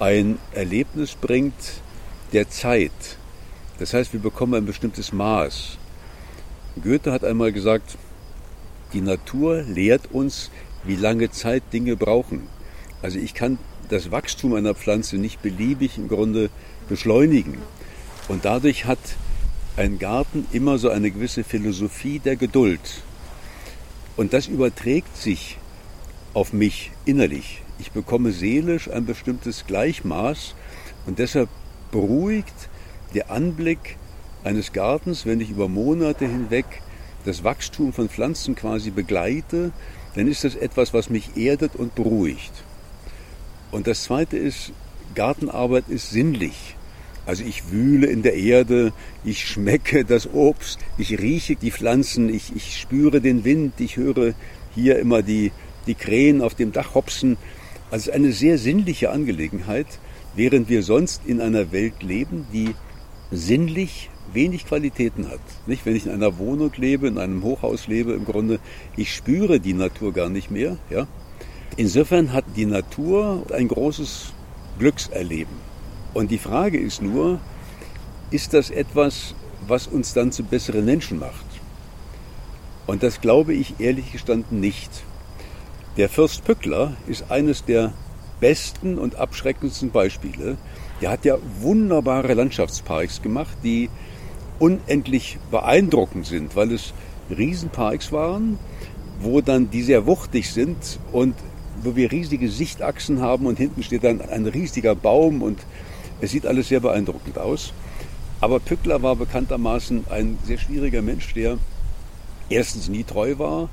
ein 0.00 0.38
Erlebnis 0.52 1.14
bringt 1.14 1.82
der 2.32 2.48
Zeit, 2.48 3.17
Das 3.78 3.94
heißt, 3.94 4.12
wir 4.12 4.20
bekommen 4.20 4.54
ein 4.54 4.66
bestimmtes 4.66 5.12
Maß. 5.12 5.78
Goethe 6.82 7.12
hat 7.12 7.24
einmal 7.24 7.52
gesagt, 7.52 7.96
die 8.92 9.00
Natur 9.00 9.62
lehrt 9.62 10.12
uns, 10.12 10.50
wie 10.84 10.96
lange 10.96 11.30
Zeit 11.30 11.62
Dinge 11.72 11.96
brauchen. 11.96 12.48
Also 13.02 13.18
ich 13.18 13.34
kann 13.34 13.58
das 13.88 14.10
Wachstum 14.10 14.54
einer 14.54 14.74
Pflanze 14.74 15.16
nicht 15.16 15.42
beliebig 15.42 15.98
im 15.98 16.08
Grunde 16.08 16.50
beschleunigen. 16.88 17.58
Und 18.28 18.44
dadurch 18.44 18.84
hat 18.84 18.98
ein 19.76 19.98
Garten 19.98 20.46
immer 20.52 20.78
so 20.78 20.90
eine 20.90 21.10
gewisse 21.10 21.44
Philosophie 21.44 22.18
der 22.18 22.36
Geduld. 22.36 23.02
Und 24.16 24.32
das 24.32 24.48
überträgt 24.48 25.16
sich 25.16 25.58
auf 26.34 26.52
mich 26.52 26.90
innerlich. 27.04 27.62
Ich 27.78 27.92
bekomme 27.92 28.32
seelisch 28.32 28.90
ein 28.90 29.06
bestimmtes 29.06 29.64
Gleichmaß 29.66 30.54
und 31.06 31.20
deshalb 31.20 31.48
beruhigt 31.92 32.68
der 33.14 33.30
Anblick 33.30 33.96
eines 34.44 34.72
Gartens, 34.72 35.26
wenn 35.26 35.40
ich 35.40 35.50
über 35.50 35.68
Monate 35.68 36.26
hinweg 36.26 36.66
das 37.24 37.44
Wachstum 37.44 37.92
von 37.92 38.08
Pflanzen 38.08 38.54
quasi 38.54 38.90
begleite, 38.90 39.72
dann 40.14 40.28
ist 40.28 40.44
das 40.44 40.54
etwas, 40.54 40.94
was 40.94 41.10
mich 41.10 41.36
erdet 41.36 41.76
und 41.76 41.94
beruhigt. 41.94 42.52
Und 43.70 43.86
das 43.86 44.04
Zweite 44.04 44.36
ist, 44.36 44.72
Gartenarbeit 45.14 45.88
ist 45.88 46.10
sinnlich. 46.10 46.76
Also 47.26 47.44
ich 47.44 47.70
wühle 47.70 48.06
in 48.06 48.22
der 48.22 48.34
Erde, 48.34 48.92
ich 49.22 49.46
schmecke 49.46 50.04
das 50.04 50.32
Obst, 50.32 50.78
ich 50.96 51.18
rieche 51.18 51.56
die 51.56 51.70
Pflanzen, 51.70 52.32
ich, 52.32 52.56
ich 52.56 52.78
spüre 52.78 53.20
den 53.20 53.44
Wind, 53.44 53.74
ich 53.78 53.98
höre 53.98 54.32
hier 54.74 54.98
immer 54.98 55.22
die, 55.22 55.52
die 55.86 55.94
Krähen 55.94 56.40
auf 56.40 56.54
dem 56.54 56.72
Dach 56.72 56.94
hopsen. 56.94 57.36
Also 57.90 58.12
eine 58.12 58.32
sehr 58.32 58.56
sinnliche 58.56 59.10
Angelegenheit, 59.10 59.86
während 60.34 60.70
wir 60.70 60.82
sonst 60.82 61.22
in 61.26 61.42
einer 61.42 61.70
Welt 61.72 62.02
leben, 62.02 62.46
die 62.52 62.74
sinnlich 63.30 64.10
wenig 64.32 64.66
Qualitäten 64.66 65.28
hat. 65.28 65.40
Nicht, 65.66 65.86
wenn 65.86 65.96
ich 65.96 66.06
in 66.06 66.12
einer 66.12 66.38
Wohnung 66.38 66.72
lebe, 66.76 67.08
in 67.08 67.18
einem 67.18 67.42
Hochhaus 67.42 67.86
lebe, 67.86 68.12
im 68.12 68.24
Grunde, 68.24 68.58
ich 68.96 69.14
spüre 69.14 69.60
die 69.60 69.74
Natur 69.74 70.12
gar 70.12 70.28
nicht 70.28 70.50
mehr. 70.50 70.76
Ja? 70.90 71.06
Insofern 71.76 72.32
hat 72.32 72.44
die 72.56 72.66
Natur 72.66 73.46
ein 73.52 73.68
großes 73.68 74.32
Glückserleben. 74.78 75.54
Und 76.14 76.30
die 76.30 76.38
Frage 76.38 76.78
ist 76.78 77.02
nur, 77.02 77.40
ist 78.30 78.54
das 78.54 78.70
etwas, 78.70 79.34
was 79.66 79.86
uns 79.86 80.14
dann 80.14 80.32
zu 80.32 80.42
besseren 80.42 80.84
Menschen 80.84 81.18
macht? 81.18 81.46
Und 82.86 83.02
das 83.02 83.20
glaube 83.20 83.54
ich 83.54 83.80
ehrlich 83.80 84.12
gestanden 84.12 84.60
nicht. 84.60 84.90
Der 85.96 86.08
Fürst 86.08 86.44
Pückler 86.44 86.96
ist 87.06 87.30
eines 87.30 87.64
der 87.64 87.92
besten 88.40 88.98
und 88.98 89.16
abschreckendsten 89.16 89.90
Beispiele. 89.90 90.56
Der 91.00 91.10
hat 91.10 91.24
ja 91.24 91.36
wunderbare 91.60 92.34
Landschaftsparks 92.34 93.22
gemacht, 93.22 93.56
die 93.62 93.88
unendlich 94.58 95.38
beeindruckend 95.50 96.26
sind, 96.26 96.56
weil 96.56 96.72
es 96.72 96.92
Riesenparks 97.30 98.10
waren, 98.10 98.58
wo 99.20 99.40
dann 99.40 99.70
die 99.70 99.82
sehr 99.82 100.06
wuchtig 100.06 100.50
sind 100.50 100.98
und 101.12 101.34
wo 101.82 101.94
wir 101.94 102.10
riesige 102.10 102.48
Sichtachsen 102.48 103.20
haben 103.20 103.46
und 103.46 103.58
hinten 103.58 103.84
steht 103.84 104.02
dann 104.02 104.20
ein 104.20 104.46
riesiger 104.46 104.96
Baum 104.96 105.42
und 105.42 105.60
es 106.20 106.32
sieht 106.32 106.46
alles 106.46 106.68
sehr 106.68 106.80
beeindruckend 106.80 107.38
aus. 107.38 107.72
Aber 108.40 108.58
Pückler 108.58 109.00
war 109.02 109.14
bekanntermaßen 109.14 110.06
ein 110.10 110.38
sehr 110.44 110.58
schwieriger 110.58 111.02
Mensch, 111.02 111.32
der 111.34 111.58
erstens 112.50 112.88
nie 112.88 113.04
treu 113.04 113.38
war, 113.38 113.68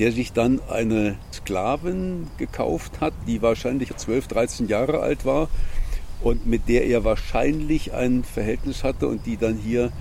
der 0.00 0.10
sich 0.10 0.32
dann 0.32 0.60
eine 0.68 1.16
Sklavin 1.32 2.26
gekauft 2.38 3.00
hat, 3.00 3.12
die 3.28 3.42
wahrscheinlich 3.42 3.94
12, 3.96 4.26
13 4.26 4.68
Jahre 4.68 5.00
alt 5.00 5.24
war 5.24 5.48
und 6.22 6.46
mit 6.46 6.68
der 6.68 6.86
er 6.86 7.04
wahrscheinlich 7.04 7.92
ein 7.92 8.24
Verhältnis 8.24 8.84
hatte 8.84 9.08
und 9.08 9.26
die 9.26 9.36
dann 9.36 9.56
hier 9.56 9.92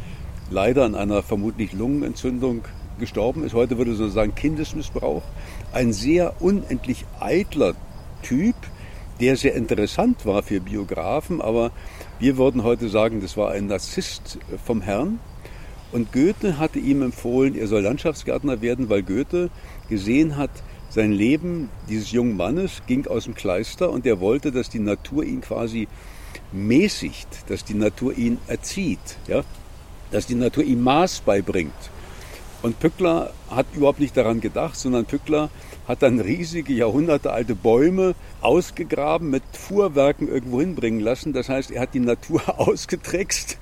leider 0.50 0.86
an 0.86 0.96
einer 0.96 1.24
vermutlich 1.24 1.74
Lungenentzündung 1.74 2.64
gestorben 3.00 3.44
ist. 3.44 3.54
Heute 3.54 3.78
würde 3.78 3.92
man 3.92 4.12
sagen 4.12 4.36
Kindesmissbrauch. 4.36 5.24
Ein 5.74 5.94
sehr 5.94 6.42
unendlich 6.42 7.06
eitler 7.20 7.74
Typ, 8.22 8.56
der 9.20 9.38
sehr 9.38 9.56
interessant 9.56 10.26
war 10.26 10.44
für 10.44 10.60
Biografen, 10.60 11.42
aber 11.42 11.72
wir 12.20 12.38
würden 12.38 12.64
heute 12.64 12.90
sagen, 12.90 13.22
das 13.22 13.38
war 13.38 13.52
ein 13.52 13.68
Narzisst 13.68 14.40
vom 14.64 14.82
Herrn. 14.82 15.20
Und 15.92 16.12
Goethe 16.12 16.58
hatte 16.58 16.80
ihm 16.80 17.02
empfohlen, 17.02 17.56
er 17.56 17.68
soll 17.68 17.82
Landschaftsgärtner 17.82 18.62
werden, 18.62 18.90
weil 18.90 19.04
Goethe 19.04 19.50
gesehen 19.90 20.36
hat, 20.36 20.52
sein 20.96 21.12
Leben 21.12 21.70
dieses 21.88 22.12
jungen 22.12 22.36
Mannes 22.36 22.82
ging 22.88 23.06
aus 23.06 23.26
dem 23.26 23.36
Kleister 23.36 23.92
und 23.92 24.06
er 24.08 24.20
wollte, 24.20 24.52
dass 24.52 24.70
die 24.70 24.80
Natur 24.80 25.24
ihn 25.24 25.42
quasi 25.42 25.88
mäßigt, 26.52 27.28
dass 27.50 27.64
die 27.64 27.76
Natur 27.76 28.18
ihn 28.18 28.40
erzieht. 28.48 29.18
Ja? 29.28 29.44
dass 30.12 30.28
die 30.28 30.36
Natur 30.36 30.64
ihm 30.64 30.82
Maß 30.84 31.22
beibringt. 31.22 31.74
Und 32.62 32.80
Pückler 32.80 33.34
hat 33.50 33.66
überhaupt 33.76 34.00
nicht 34.00 34.16
daran 34.18 34.42
gedacht, 34.42 34.76
sondern 34.76 35.06
Pückler 35.06 35.50
hat 35.88 36.02
dann 36.02 36.20
riesige, 36.20 36.74
jahrhundertealte 36.74 37.54
Bäume 37.54 38.16
ausgegraben, 38.42 39.30
mit 39.30 39.44
Fuhrwerken 39.52 40.28
irgendwo 40.28 40.62
hinbringen 40.62 41.00
lassen. 41.00 41.34
Das 41.34 41.50
heißt, 41.50 41.70
er 41.70 41.82
hat 41.82 41.94
die 41.94 42.00
Natur 42.00 42.42
ausgetrickst 42.60 43.58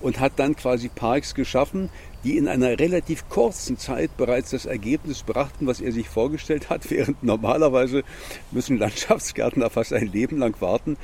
und 0.00 0.20
hat 0.20 0.32
dann 0.36 0.54
quasi 0.56 0.88
Parks 0.88 1.34
geschaffen, 1.34 1.88
die 2.24 2.38
in 2.38 2.48
einer 2.48 2.78
relativ 2.80 3.28
kurzen 3.28 3.78
Zeit 3.78 4.16
bereits 4.16 4.50
das 4.50 4.66
Ergebnis 4.66 5.22
brachten, 5.22 5.66
was 5.66 5.80
er 5.80 5.92
sich 5.92 6.08
vorgestellt 6.08 6.70
hat, 6.70 6.90
während 6.90 7.22
normalerweise 7.22 8.02
müssen 8.50 8.78
Landschaftsgärtner 8.78 9.70
fast 9.70 9.92
ein 9.92 10.10
Leben 10.10 10.38
lang 10.38 10.60
warten, 10.60 10.96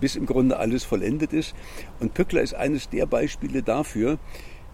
bis 0.00 0.14
im 0.16 0.26
Grunde 0.26 0.58
alles 0.58 0.84
vollendet 0.84 1.32
ist. 1.32 1.54
Und 1.98 2.14
Pückler 2.14 2.42
ist 2.42 2.54
eines 2.54 2.88
der 2.90 3.06
Beispiele 3.06 3.62
dafür, 3.62 4.18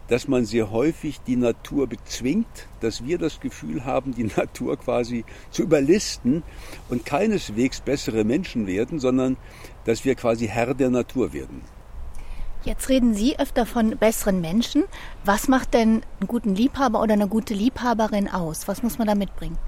dass 0.08 0.28
man 0.28 0.44
sehr 0.44 0.70
häufig 0.70 1.20
die 1.26 1.36
Natur 1.36 1.86
bezwingt, 1.86 2.68
dass 2.80 3.04
wir 3.04 3.18
das 3.18 3.40
Gefühl 3.40 3.84
haben, 3.84 4.14
die 4.14 4.24
Natur 4.36 4.76
quasi 4.76 5.24
zu 5.50 5.62
überlisten 5.62 6.42
und 6.88 7.06
keineswegs 7.06 7.80
bessere 7.80 8.24
Menschen 8.24 8.66
werden, 8.66 8.98
sondern 8.98 9.36
dass 9.84 10.04
wir 10.04 10.14
quasi 10.16 10.48
Herr 10.48 10.74
der 10.74 10.90
Natur 10.90 11.32
werden. 11.32 11.62
Jetzt 12.64 12.88
reden 12.88 13.12
Sie 13.12 13.38
öfter 13.40 13.66
von 13.66 13.96
besseren 13.98 14.40
Menschen. 14.40 14.84
Was 15.24 15.48
macht 15.48 15.74
denn 15.74 16.02
einen 16.20 16.28
guten 16.28 16.54
Liebhaber 16.54 17.02
oder 17.02 17.14
eine 17.14 17.26
gute 17.26 17.54
Liebhaberin 17.54 18.28
aus? 18.28 18.68
Was 18.68 18.84
muss 18.84 18.98
man 18.98 19.08
da 19.08 19.16
mitbringen? 19.16 19.58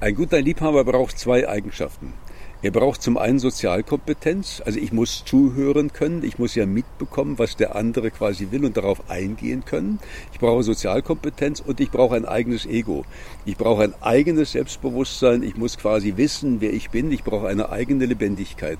Ein 0.00 0.14
guter 0.14 0.40
Liebhaber 0.40 0.84
braucht 0.84 1.18
zwei 1.18 1.48
Eigenschaften. 1.48 2.12
Er 2.62 2.72
braucht 2.72 3.00
zum 3.00 3.16
einen 3.16 3.38
Sozialkompetenz, 3.38 4.62
also 4.66 4.78
ich 4.78 4.92
muss 4.92 5.24
zuhören 5.24 5.94
können, 5.94 6.22
ich 6.22 6.38
muss 6.38 6.54
ja 6.54 6.66
mitbekommen, 6.66 7.38
was 7.38 7.56
der 7.56 7.74
andere 7.74 8.10
quasi 8.10 8.48
will 8.50 8.66
und 8.66 8.76
darauf 8.76 9.08
eingehen 9.08 9.64
können. 9.64 9.98
Ich 10.34 10.40
brauche 10.40 10.62
Sozialkompetenz 10.62 11.60
und 11.60 11.80
ich 11.80 11.90
brauche 11.90 12.16
ein 12.16 12.26
eigenes 12.26 12.66
Ego. 12.66 13.06
Ich 13.46 13.56
brauche 13.56 13.84
ein 13.84 13.94
eigenes 14.02 14.52
Selbstbewusstsein, 14.52 15.42
ich 15.42 15.56
muss 15.56 15.78
quasi 15.78 16.18
wissen, 16.18 16.60
wer 16.60 16.74
ich 16.74 16.90
bin, 16.90 17.10
ich 17.10 17.24
brauche 17.24 17.48
eine 17.48 17.70
eigene 17.70 18.04
Lebendigkeit. 18.04 18.78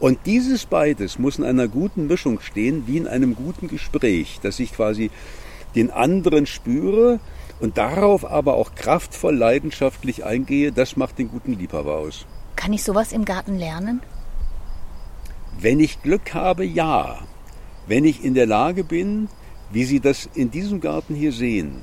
Und 0.00 0.18
dieses 0.26 0.66
beides 0.66 1.20
muss 1.20 1.38
in 1.38 1.44
einer 1.44 1.68
guten 1.68 2.08
Mischung 2.08 2.40
stehen, 2.40 2.88
wie 2.88 2.96
in 2.96 3.06
einem 3.06 3.36
guten 3.36 3.68
Gespräch, 3.68 4.40
dass 4.42 4.58
ich 4.58 4.72
quasi 4.72 5.12
den 5.76 5.92
anderen 5.92 6.46
spüre 6.46 7.20
und 7.60 7.78
darauf 7.78 8.28
aber 8.28 8.54
auch 8.54 8.74
kraftvoll, 8.74 9.36
leidenschaftlich 9.36 10.24
eingehe, 10.24 10.72
das 10.72 10.96
macht 10.96 11.20
den 11.20 11.28
guten 11.28 11.56
Liebhaber 11.56 11.96
aus. 11.96 12.26
Kann 12.60 12.74
ich 12.74 12.82
sowas 12.82 13.12
im 13.12 13.24
Garten 13.24 13.58
lernen? 13.58 14.02
Wenn 15.58 15.80
ich 15.80 16.02
Glück 16.02 16.34
habe, 16.34 16.62
ja. 16.62 17.20
Wenn 17.86 18.04
ich 18.04 18.22
in 18.22 18.34
der 18.34 18.44
Lage 18.44 18.84
bin, 18.84 19.30
wie 19.72 19.84
Sie 19.84 19.98
das 19.98 20.28
in 20.34 20.50
diesem 20.50 20.82
Garten 20.82 21.14
hier 21.14 21.32
sehen, 21.32 21.82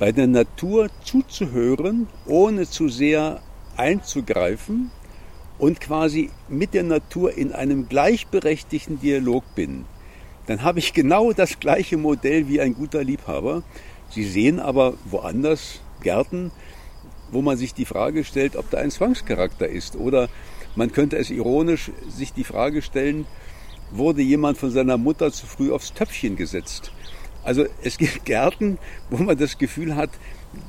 bei 0.00 0.10
der 0.10 0.26
Natur 0.26 0.88
zuzuhören, 1.04 2.08
ohne 2.26 2.68
zu 2.68 2.88
sehr 2.88 3.40
einzugreifen 3.76 4.90
und 5.56 5.80
quasi 5.80 6.30
mit 6.48 6.74
der 6.74 6.82
Natur 6.82 7.38
in 7.38 7.52
einem 7.52 7.88
gleichberechtigten 7.88 8.98
Dialog 8.98 9.44
bin, 9.54 9.84
dann 10.46 10.64
habe 10.64 10.80
ich 10.80 10.94
genau 10.94 11.32
das 11.32 11.60
gleiche 11.60 11.96
Modell 11.96 12.48
wie 12.48 12.60
ein 12.60 12.74
guter 12.74 13.04
Liebhaber. 13.04 13.62
Sie 14.10 14.24
sehen 14.24 14.58
aber 14.58 14.94
woanders 15.04 15.80
Gärten, 16.00 16.50
wo 17.30 17.42
man 17.42 17.56
sich 17.56 17.74
die 17.74 17.84
Frage 17.84 18.24
stellt, 18.24 18.56
ob 18.56 18.70
da 18.70 18.78
ein 18.78 18.90
Zwangscharakter 18.90 19.68
ist. 19.68 19.96
Oder 19.96 20.28
man 20.76 20.92
könnte 20.92 21.16
es 21.16 21.30
ironisch 21.30 21.90
sich 22.08 22.32
die 22.32 22.44
Frage 22.44 22.82
stellen, 22.82 23.26
wurde 23.90 24.22
jemand 24.22 24.58
von 24.58 24.70
seiner 24.70 24.98
Mutter 24.98 25.32
zu 25.32 25.46
früh 25.46 25.72
aufs 25.72 25.92
Töpfchen 25.92 26.36
gesetzt? 26.36 26.92
Also 27.44 27.66
es 27.82 27.98
gibt 27.98 28.24
Gärten, 28.24 28.78
wo 29.10 29.22
man 29.22 29.36
das 29.36 29.58
Gefühl 29.58 29.96
hat, 29.96 30.10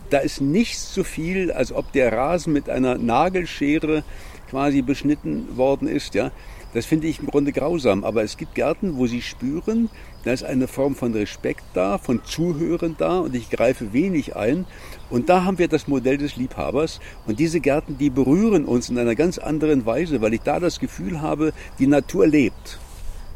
da 0.10 0.20
ist 0.20 0.42
nichts 0.42 0.94
so 0.94 1.04
viel, 1.04 1.52
als 1.52 1.72
ob 1.72 1.92
der 1.94 2.12
Rasen 2.12 2.54
mit 2.54 2.70
einer 2.70 2.98
Nagelschere 2.98 4.04
quasi 4.50 4.82
beschnitten 4.82 5.58
worden 5.58 5.88
ist. 5.88 6.16
Ja, 6.16 6.32
das 6.74 6.86
finde 6.86 7.08
ich 7.08 7.20
im 7.20 7.28
Grunde 7.28 7.52
grausam. 7.52 8.04
Aber 8.04 8.24
es 8.24 8.38
gibt 8.38 8.56
Gärten, 8.56 8.98
wo 8.98 9.08
sie 9.08 9.22
spüren, 9.22 9.90
da 10.24 10.32
ist 10.32 10.44
eine 10.44 10.68
Form 10.68 10.96
von 10.96 11.14
Respekt 11.14 11.64
da, 11.74 11.98
von 11.98 12.24
Zuhören 12.24 12.96
da 12.98 13.20
und 13.20 13.36
ich 13.36 13.50
greife 13.50 13.94
wenig 13.94 14.36
ein. 14.36 14.66
Und 15.10 15.30
da 15.30 15.44
haben 15.44 15.58
wir 15.58 15.68
das 15.68 15.88
Modell 15.88 16.18
des 16.18 16.36
Liebhabers. 16.36 17.00
Und 17.26 17.40
diese 17.40 17.60
Gärten, 17.60 17.98
die 17.98 18.10
berühren 18.10 18.66
uns 18.66 18.90
in 18.90 18.98
einer 18.98 19.16
ganz 19.16 19.38
anderen 19.38 19.86
Weise, 19.86 20.22
weil 20.22 20.34
ich 20.34 20.42
da 20.42 20.60
das 20.60 20.80
Gefühl 20.80 21.22
habe, 21.22 21.54
die 21.80 21.88
Natur 21.88 22.28
lebt. 22.28 22.80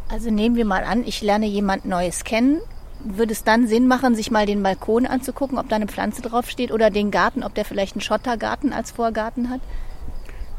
Also 0.10 0.30
nehmen 0.30 0.56
wir 0.56 0.66
mal 0.66 0.84
an, 0.84 1.04
ich 1.06 1.22
lerne 1.22 1.48
jemand 1.48 1.86
Neues 1.86 2.24
kennen 2.24 2.60
würde 3.04 3.34
es 3.34 3.44
dann 3.44 3.68
Sinn 3.68 3.88
machen, 3.88 4.16
sich 4.16 4.32
mal 4.32 4.46
den 4.46 4.64
Balkon 4.64 5.06
anzugucken, 5.06 5.58
ob 5.58 5.70
da 5.70 5.76
eine 5.76 5.88
Pflanze 5.88 6.22
draufsteht 6.22 6.72
oder 6.72 6.90
den 6.90 7.12
Garten, 7.12 7.44
ob 7.44 7.54
der 7.54 7.66
vielleicht 7.66 7.96
einen 7.96 8.02
Schottergarten 8.02 8.74
als 8.74 8.92
Vorgarten 8.92 9.50
hat? 9.50 9.62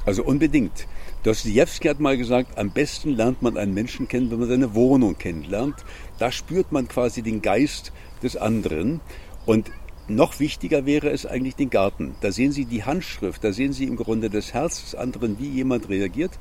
Also 0.06 0.22
unbedingt. 0.22 0.86
Dostoevsky 1.22 1.88
hat 1.88 2.00
mal 2.00 2.18
gesagt, 2.18 2.58
am 2.58 2.70
besten 2.70 3.10
lernt 3.10 3.40
man 3.40 3.56
einen 3.56 3.72
Menschen 3.72 4.08
kennen, 4.08 4.30
wenn 4.30 4.38
man 4.38 4.48
seine 4.48 4.74
Wohnung 4.74 5.16
kennenlernt. 5.16 5.76
Da 6.18 6.30
spürt 6.30 6.72
man 6.72 6.88
quasi 6.88 7.22
den 7.22 7.40
Geist 7.40 7.92
des 8.22 8.36
anderen. 8.36 9.00
Und 9.46 9.70
noch 10.06 10.38
wichtiger 10.38 10.84
wäre 10.84 11.08
es 11.08 11.24
eigentlich 11.24 11.56
den 11.56 11.70
Garten. 11.70 12.14
Da 12.20 12.30
sehen 12.30 12.52
Sie 12.52 12.66
die 12.66 12.84
Handschrift, 12.84 13.42
da 13.42 13.52
sehen 13.52 13.72
Sie 13.72 13.84
im 13.84 13.96
Grunde 13.96 14.28
das 14.28 14.52
Herz 14.52 14.82
des 14.82 14.94
anderen, 14.94 15.38
wie 15.38 15.48
jemand 15.48 15.88
reagiert. 15.88 16.32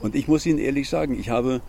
Und 0.00 0.14
ich 0.14 0.28
muss 0.28 0.44
Ihnen 0.44 0.58
ehrlich 0.58 0.90
sagen, 0.90 1.18
ich 1.18 1.30
habe 1.30 1.62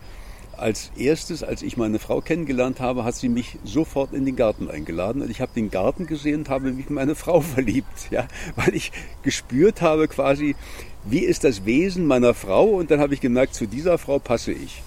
als 0.60 0.92
erstes, 0.96 1.42
als 1.42 1.62
ich 1.62 1.76
meine 1.76 1.98
Frau 1.98 2.20
kennengelernt 2.20 2.80
habe, 2.80 3.04
hat 3.04 3.14
sie 3.14 3.28
mich 3.28 3.58
sofort 3.64 4.12
in 4.12 4.24
den 4.24 4.36
Garten 4.36 4.70
eingeladen 4.70 5.22
und 5.22 5.30
ich 5.30 5.40
habe 5.40 5.52
den 5.54 5.70
Garten 5.70 6.06
gesehen 6.06 6.40
und 6.40 6.48
habe 6.48 6.72
mich 6.72 6.88
in 6.88 6.94
meine 6.94 7.14
Frau 7.14 7.40
verliebt, 7.40 8.10
ja, 8.10 8.28
weil 8.56 8.74
ich 8.74 8.92
gespürt 9.22 9.82
habe 9.82 10.08
quasi, 10.08 10.56
wie 11.04 11.20
ist 11.20 11.44
das 11.44 11.64
Wesen 11.64 12.06
meiner 12.06 12.34
Frau 12.34 12.66
und 12.66 12.90
dann 12.90 13.00
habe 13.00 13.14
ich 13.14 13.20
gemerkt, 13.20 13.54
zu 13.54 13.66
dieser 13.66 13.98
Frau 13.98 14.18
passe 14.18 14.52
ich, 14.52 14.82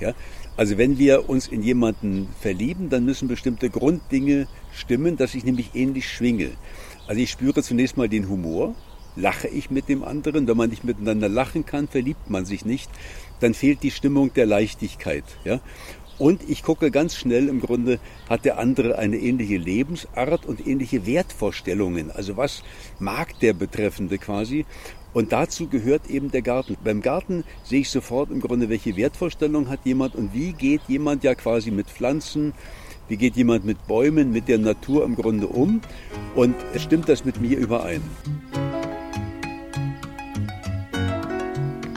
ja. 0.00 0.14
Also 0.54 0.76
wenn 0.76 0.98
wir 0.98 1.30
uns 1.30 1.48
in 1.48 1.62
jemanden 1.62 2.28
verlieben, 2.40 2.90
dann 2.90 3.06
müssen 3.06 3.26
bestimmte 3.26 3.70
Grunddinge 3.70 4.48
stimmen, 4.74 5.16
dass 5.16 5.34
ich 5.34 5.44
nämlich 5.44 5.70
ähnlich 5.74 6.08
schwinge. 6.08 6.50
Also 7.06 7.22
ich 7.22 7.30
spüre 7.30 7.62
zunächst 7.62 7.96
mal 7.96 8.08
den 8.08 8.28
Humor, 8.28 8.74
lache 9.16 9.48
ich 9.48 9.70
mit 9.70 9.88
dem 9.88 10.04
anderen. 10.04 10.46
Wenn 10.46 10.56
man 10.56 10.70
nicht 10.70 10.84
miteinander 10.84 11.28
lachen 11.28 11.64
kann, 11.64 11.88
verliebt 11.88 12.28
man 12.28 12.44
sich 12.44 12.64
nicht 12.64 12.90
dann 13.42 13.54
fehlt 13.54 13.82
die 13.82 13.90
Stimmung 13.90 14.32
der 14.34 14.46
Leichtigkeit. 14.46 15.24
Ja? 15.44 15.60
Und 16.18 16.48
ich 16.48 16.62
gucke 16.62 16.90
ganz 16.90 17.16
schnell 17.16 17.48
im 17.48 17.60
Grunde, 17.60 17.98
hat 18.28 18.44
der 18.44 18.58
andere 18.58 18.98
eine 18.98 19.16
ähnliche 19.16 19.56
Lebensart 19.56 20.46
und 20.46 20.66
ähnliche 20.66 21.06
Wertvorstellungen. 21.06 22.10
Also 22.10 22.36
was 22.36 22.62
mag 23.00 23.38
der 23.40 23.54
Betreffende 23.54 24.18
quasi? 24.18 24.64
Und 25.14 25.32
dazu 25.32 25.68
gehört 25.68 26.08
eben 26.08 26.30
der 26.30 26.42
Garten. 26.42 26.76
Beim 26.82 27.02
Garten 27.02 27.44
sehe 27.64 27.80
ich 27.80 27.90
sofort 27.90 28.30
im 28.30 28.40
Grunde, 28.40 28.68
welche 28.68 28.96
Wertvorstellung 28.96 29.68
hat 29.68 29.80
jemand 29.84 30.14
und 30.14 30.32
wie 30.32 30.52
geht 30.52 30.82
jemand 30.88 31.24
ja 31.24 31.34
quasi 31.34 31.70
mit 31.70 31.90
Pflanzen, 31.90 32.54
wie 33.08 33.16
geht 33.16 33.36
jemand 33.36 33.64
mit 33.64 33.86
Bäumen, 33.86 34.32
mit 34.32 34.48
der 34.48 34.58
Natur 34.58 35.04
im 35.04 35.16
Grunde 35.16 35.48
um 35.48 35.80
und 36.34 36.54
stimmt 36.76 37.08
das 37.08 37.24
mit 37.24 37.40
mir 37.40 37.58
überein? 37.58 38.00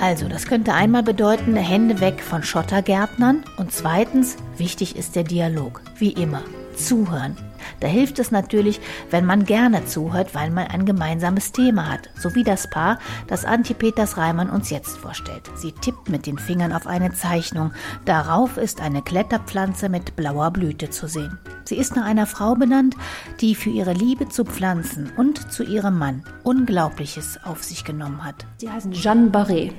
Also, 0.05 0.27
das 0.27 0.45
könnte 0.45 0.71
einmal 0.71 1.01
bedeuten, 1.01 1.55
Hände 1.55 1.99
weg 1.99 2.21
von 2.21 2.43
Schottergärtnern 2.43 3.43
und 3.57 3.71
zweitens, 3.71 4.37
wichtig 4.55 4.95
ist 4.95 5.15
der 5.15 5.23
Dialog, 5.23 5.81
wie 5.97 6.11
immer, 6.11 6.43
zuhören. 6.75 7.35
Da 7.79 7.87
hilft 7.87 8.19
es 8.19 8.29
natürlich, 8.29 8.79
wenn 9.09 9.25
man 9.25 9.45
gerne 9.45 9.83
zuhört, 9.85 10.35
weil 10.35 10.51
man 10.51 10.67
ein 10.67 10.85
gemeinsames 10.85 11.53
Thema 11.53 11.91
hat, 11.91 12.11
so 12.15 12.35
wie 12.35 12.43
das 12.43 12.69
Paar, 12.69 12.99
das 13.25 13.45
Antje 13.45 13.73
Peters 13.73 14.15
Reimann 14.15 14.51
uns 14.51 14.69
jetzt 14.69 14.95
vorstellt. 14.95 15.49
Sie 15.55 15.71
tippt 15.71 16.07
mit 16.07 16.27
den 16.27 16.37
Fingern 16.37 16.71
auf 16.71 16.85
eine 16.85 17.11
Zeichnung. 17.13 17.71
Darauf 18.05 18.57
ist 18.57 18.81
eine 18.81 19.01
Kletterpflanze 19.01 19.89
mit 19.89 20.15
blauer 20.15 20.51
Blüte 20.51 20.91
zu 20.91 21.07
sehen. 21.07 21.39
Sie 21.63 21.77
ist 21.77 21.95
nach 21.95 22.05
einer 22.05 22.27
Frau 22.27 22.53
benannt, 22.53 22.95
die 23.41 23.55
für 23.55 23.71
ihre 23.71 23.93
Liebe 23.93 24.29
zu 24.29 24.45
Pflanzen 24.45 25.11
und 25.17 25.51
zu 25.51 25.63
ihrem 25.63 25.97
Mann 25.97 26.23
Unglaubliches 26.43 27.39
auf 27.43 27.63
sich 27.63 27.83
genommen 27.83 28.23
hat. 28.23 28.45
Sie 28.59 28.69
heißt 28.69 28.91
Jeanne 28.91 29.31
Barré. 29.31 29.73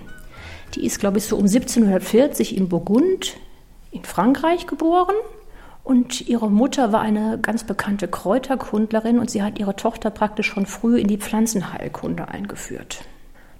Die 0.76 0.84
ist, 0.84 1.00
glaube 1.00 1.18
ich, 1.18 1.24
so 1.24 1.36
um 1.36 1.46
1740 1.46 2.56
in 2.56 2.68
Burgund 2.68 3.36
in 3.90 4.04
Frankreich 4.04 4.66
geboren. 4.66 5.14
Und 5.82 6.28
ihre 6.28 6.50
Mutter 6.50 6.92
war 6.92 7.00
eine 7.00 7.38
ganz 7.40 7.64
bekannte 7.64 8.08
Kräuterkundlerin 8.08 9.18
und 9.18 9.30
sie 9.30 9.42
hat 9.42 9.58
ihre 9.58 9.76
Tochter 9.76 10.10
praktisch 10.10 10.48
schon 10.48 10.66
früh 10.66 10.98
in 10.98 11.06
die 11.06 11.16
Pflanzenheilkunde 11.16 12.28
eingeführt. 12.28 13.04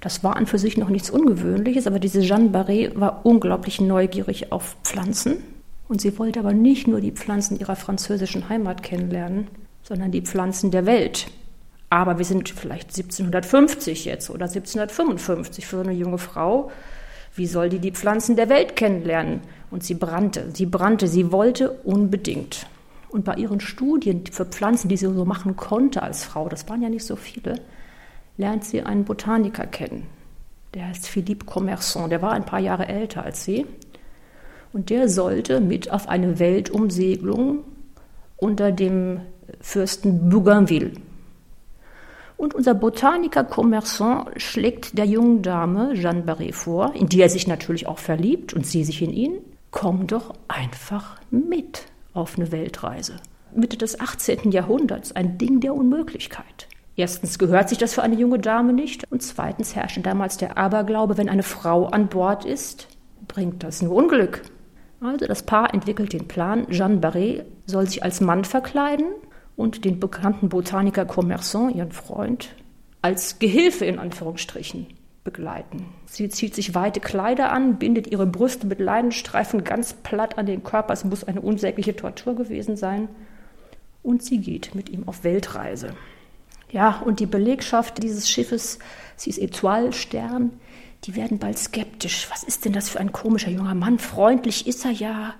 Das 0.00 0.22
war 0.22 0.36
an 0.36 0.46
für 0.46 0.58
sich 0.58 0.76
noch 0.76 0.88
nichts 0.88 1.08
Ungewöhnliches, 1.08 1.86
aber 1.86 1.98
diese 1.98 2.20
Jeanne 2.20 2.50
Barré 2.50 2.90
war 2.94 3.24
unglaublich 3.24 3.80
neugierig 3.80 4.52
auf 4.52 4.76
Pflanzen. 4.82 5.38
Und 5.88 6.00
sie 6.00 6.18
wollte 6.18 6.40
aber 6.40 6.52
nicht 6.52 6.86
nur 6.86 7.00
die 7.00 7.12
Pflanzen 7.12 7.58
ihrer 7.58 7.76
französischen 7.76 8.48
Heimat 8.48 8.82
kennenlernen, 8.82 9.46
sondern 9.82 10.10
die 10.10 10.22
Pflanzen 10.22 10.70
der 10.70 10.84
Welt. 10.84 11.28
Aber 11.88 12.18
wir 12.18 12.24
sind 12.24 12.48
vielleicht 12.48 12.88
1750 12.88 14.04
jetzt 14.04 14.28
oder 14.30 14.46
1755 14.46 15.66
für 15.66 15.80
eine 15.80 15.92
junge 15.92 16.18
Frau 16.18 16.70
wie 17.36 17.46
soll 17.46 17.68
die 17.68 17.78
die 17.78 17.92
Pflanzen 17.92 18.36
der 18.36 18.48
Welt 18.48 18.76
kennenlernen? 18.76 19.40
Und 19.70 19.84
sie 19.84 19.94
brannte, 19.94 20.50
sie 20.52 20.66
brannte, 20.66 21.06
sie 21.06 21.32
wollte 21.32 21.70
unbedingt. 21.70 22.66
Und 23.08 23.24
bei 23.24 23.34
ihren 23.34 23.60
Studien 23.60 24.24
für 24.30 24.44
Pflanzen, 24.44 24.88
die 24.88 24.96
sie 24.96 25.06
so 25.06 25.24
machen 25.24 25.56
konnte 25.56 26.02
als 26.02 26.24
Frau, 26.24 26.48
das 26.48 26.68
waren 26.68 26.82
ja 26.82 26.88
nicht 26.88 27.04
so 27.04 27.16
viele, 27.16 27.60
lernt 28.36 28.64
sie 28.64 28.82
einen 28.82 29.04
Botaniker 29.04 29.66
kennen. 29.66 30.06
Der 30.74 30.88
heißt 30.88 31.08
Philippe 31.08 31.46
Commerson, 31.46 32.10
der 32.10 32.22
war 32.22 32.32
ein 32.32 32.44
paar 32.44 32.60
Jahre 32.60 32.88
älter 32.88 33.24
als 33.24 33.44
sie. 33.44 33.66
Und 34.72 34.90
der 34.90 35.08
sollte 35.08 35.60
mit 35.60 35.90
auf 35.90 36.08
eine 36.08 36.38
Weltumsegelung 36.38 37.64
unter 38.36 38.72
dem 38.72 39.20
Fürsten 39.60 40.28
Bougainville. 40.28 40.92
Und 42.36 42.54
unser 42.54 42.74
Botaniker 42.74 43.42
Commerçant 43.42 44.26
schlägt 44.38 44.98
der 44.98 45.06
jungen 45.06 45.42
Dame 45.42 45.94
Jeanne 45.94 46.22
Barré 46.22 46.52
vor, 46.52 46.94
in 46.94 47.08
die 47.08 47.20
er 47.20 47.30
sich 47.30 47.46
natürlich 47.46 47.86
auch 47.86 47.98
verliebt 47.98 48.52
und 48.52 48.66
sie 48.66 48.84
sich 48.84 49.00
in 49.00 49.12
ihn. 49.12 49.38
Komm 49.70 50.06
doch 50.06 50.34
einfach 50.48 51.18
mit 51.30 51.86
auf 52.12 52.36
eine 52.36 52.52
Weltreise. 52.52 53.16
Mitte 53.54 53.78
des 53.78 54.00
18. 54.00 54.50
Jahrhunderts, 54.50 55.12
ein 55.12 55.38
Ding 55.38 55.60
der 55.60 55.74
Unmöglichkeit. 55.74 56.68
Erstens 56.94 57.38
gehört 57.38 57.68
sich 57.68 57.78
das 57.78 57.94
für 57.94 58.02
eine 58.02 58.16
junge 58.16 58.38
Dame 58.38 58.72
nicht 58.72 59.04
und 59.10 59.22
zweitens 59.22 59.74
herrschte 59.74 60.00
damals 60.00 60.36
der 60.36 60.58
Aberglaube, 60.58 61.16
wenn 61.16 61.28
eine 61.28 61.42
Frau 61.42 61.86
an 61.86 62.08
Bord 62.08 62.44
ist, 62.44 62.88
bringt 63.28 63.62
das 63.62 63.82
nur 63.82 63.94
Unglück. 63.94 64.42
Also 65.00 65.26
das 65.26 65.42
Paar 65.42 65.72
entwickelt 65.74 66.12
den 66.12 66.26
Plan, 66.28 66.66
Jeanne 66.70 67.00
Barré 67.00 67.44
soll 67.66 67.86
sich 67.86 68.02
als 68.02 68.20
Mann 68.20 68.44
verkleiden 68.44 69.06
und 69.56 69.84
den 69.84 69.98
bekannten 70.00 70.48
Botaniker 70.48 71.02
Commerçant, 71.02 71.74
ihren 71.74 71.92
Freund, 71.92 72.54
als 73.02 73.38
Gehilfe 73.38 73.84
in 73.84 73.98
Anführungsstrichen 73.98 74.86
begleiten. 75.24 75.86
Sie 76.06 76.28
zieht 76.28 76.54
sich 76.54 76.74
weite 76.74 77.00
Kleider 77.00 77.50
an, 77.50 77.78
bindet 77.78 78.06
ihre 78.06 78.26
Brüste 78.26 78.66
mit 78.66 78.78
Leinenstreifen 78.78 79.64
ganz 79.64 79.92
platt 79.92 80.38
an 80.38 80.46
den 80.46 80.62
Körper. 80.62 80.92
Es 80.92 81.04
muss 81.04 81.24
eine 81.24 81.40
unsägliche 81.40 81.96
Tortur 81.96 82.36
gewesen 82.36 82.76
sein. 82.76 83.08
Und 84.02 84.22
sie 84.22 84.38
geht 84.38 84.74
mit 84.74 84.88
ihm 84.88 85.08
auf 85.08 85.24
Weltreise. 85.24 85.94
Ja, 86.70 87.02
und 87.04 87.18
die 87.20 87.26
Belegschaft 87.26 88.02
dieses 88.02 88.30
Schiffes, 88.30 88.78
sie 89.16 89.30
ist 89.30 89.38
Etoile 89.38 89.92
Stern, 89.92 90.52
die 91.04 91.16
werden 91.16 91.38
bald 91.38 91.58
skeptisch. 91.58 92.28
Was 92.30 92.44
ist 92.44 92.64
denn 92.64 92.72
das 92.72 92.88
für 92.88 93.00
ein 93.00 93.12
komischer 93.12 93.50
junger 93.50 93.74
Mann? 93.74 93.98
Freundlich 93.98 94.66
ist 94.66 94.84
er 94.84 94.92
ja, 94.92 95.34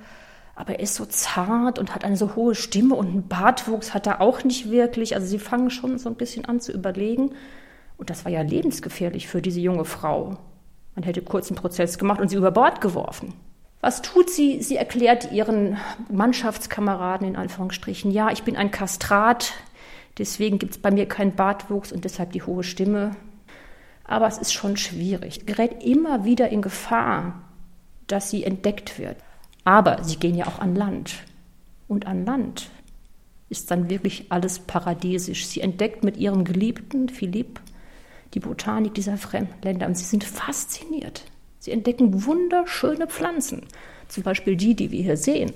aber 0.56 0.72
er 0.72 0.80
ist 0.80 0.94
so 0.94 1.04
zart 1.04 1.78
und 1.78 1.94
hat 1.94 2.02
eine 2.02 2.16
so 2.16 2.34
hohe 2.34 2.54
Stimme 2.54 2.94
und 2.94 3.08
einen 3.08 3.28
Bartwuchs 3.28 3.92
hat 3.92 4.06
er 4.06 4.22
auch 4.22 4.42
nicht 4.42 4.70
wirklich. 4.70 5.14
Also 5.14 5.26
sie 5.26 5.38
fangen 5.38 5.68
schon 5.68 5.98
so 5.98 6.08
ein 6.08 6.14
bisschen 6.14 6.46
an 6.46 6.60
zu 6.60 6.72
überlegen. 6.72 7.32
Und 7.98 8.08
das 8.08 8.24
war 8.24 8.32
ja 8.32 8.40
lebensgefährlich 8.40 9.28
für 9.28 9.42
diese 9.42 9.60
junge 9.60 9.84
Frau. 9.84 10.38
Man 10.94 11.04
hätte 11.04 11.20
kurz 11.20 11.50
einen 11.50 11.58
Prozess 11.58 11.98
gemacht 11.98 12.20
und 12.20 12.30
sie 12.30 12.36
über 12.36 12.50
Bord 12.50 12.80
geworfen. 12.80 13.34
Was 13.82 14.00
tut 14.00 14.30
sie? 14.30 14.62
Sie 14.62 14.76
erklärt 14.76 15.30
ihren 15.30 15.76
Mannschaftskameraden 16.10 17.28
in 17.28 17.36
Anführungsstrichen, 17.36 18.10
ja, 18.10 18.30
ich 18.30 18.42
bin 18.42 18.56
ein 18.56 18.70
Kastrat, 18.70 19.52
deswegen 20.16 20.58
gibt 20.58 20.72
es 20.72 20.78
bei 20.78 20.90
mir 20.90 21.06
keinen 21.06 21.36
Bartwuchs 21.36 21.92
und 21.92 22.04
deshalb 22.04 22.32
die 22.32 22.42
hohe 22.42 22.64
Stimme. 22.64 23.14
Aber 24.04 24.26
es 24.26 24.38
ist 24.38 24.54
schon 24.54 24.78
schwierig. 24.78 25.44
Gerät 25.44 25.84
immer 25.84 26.24
wieder 26.24 26.48
in 26.48 26.62
Gefahr, 26.62 27.42
dass 28.06 28.30
sie 28.30 28.42
entdeckt 28.42 28.98
wird. 28.98 29.18
Aber 29.66 30.05
sie 30.05 30.16
gehen 30.16 30.37
ja 30.37 30.46
auch 30.46 30.61
an 30.61 30.76
Land. 30.76 31.16
Und 31.88 32.07
an 32.07 32.24
Land 32.24 32.70
ist 33.48 33.72
dann 33.72 33.90
wirklich 33.90 34.26
alles 34.31 34.61
paradiesisch. 34.61 35.48
Sie 35.48 35.61
entdeckt 35.61 36.05
mit 36.05 36.16
ihrem 36.16 36.44
Geliebten 36.44 37.09
Philipp 37.09 37.61
die 38.33 38.40
Botanik 38.40 38.94
dieser 38.94 39.16
fremden 39.16 39.61
Länder 39.62 39.88
und 39.88 39.98
sie 39.98 40.05
sind 40.05 40.22
fasziniert. 40.22 41.24
Sie 41.59 41.72
entdecken 41.72 42.24
wunderschöne 42.26 43.09
Pflanzen, 43.09 43.62
zum 44.07 44.22
Beispiel 44.22 44.55
die, 44.55 44.76
die 44.76 44.92
wir 44.92 45.02
hier 45.02 45.16
sehen. 45.16 45.52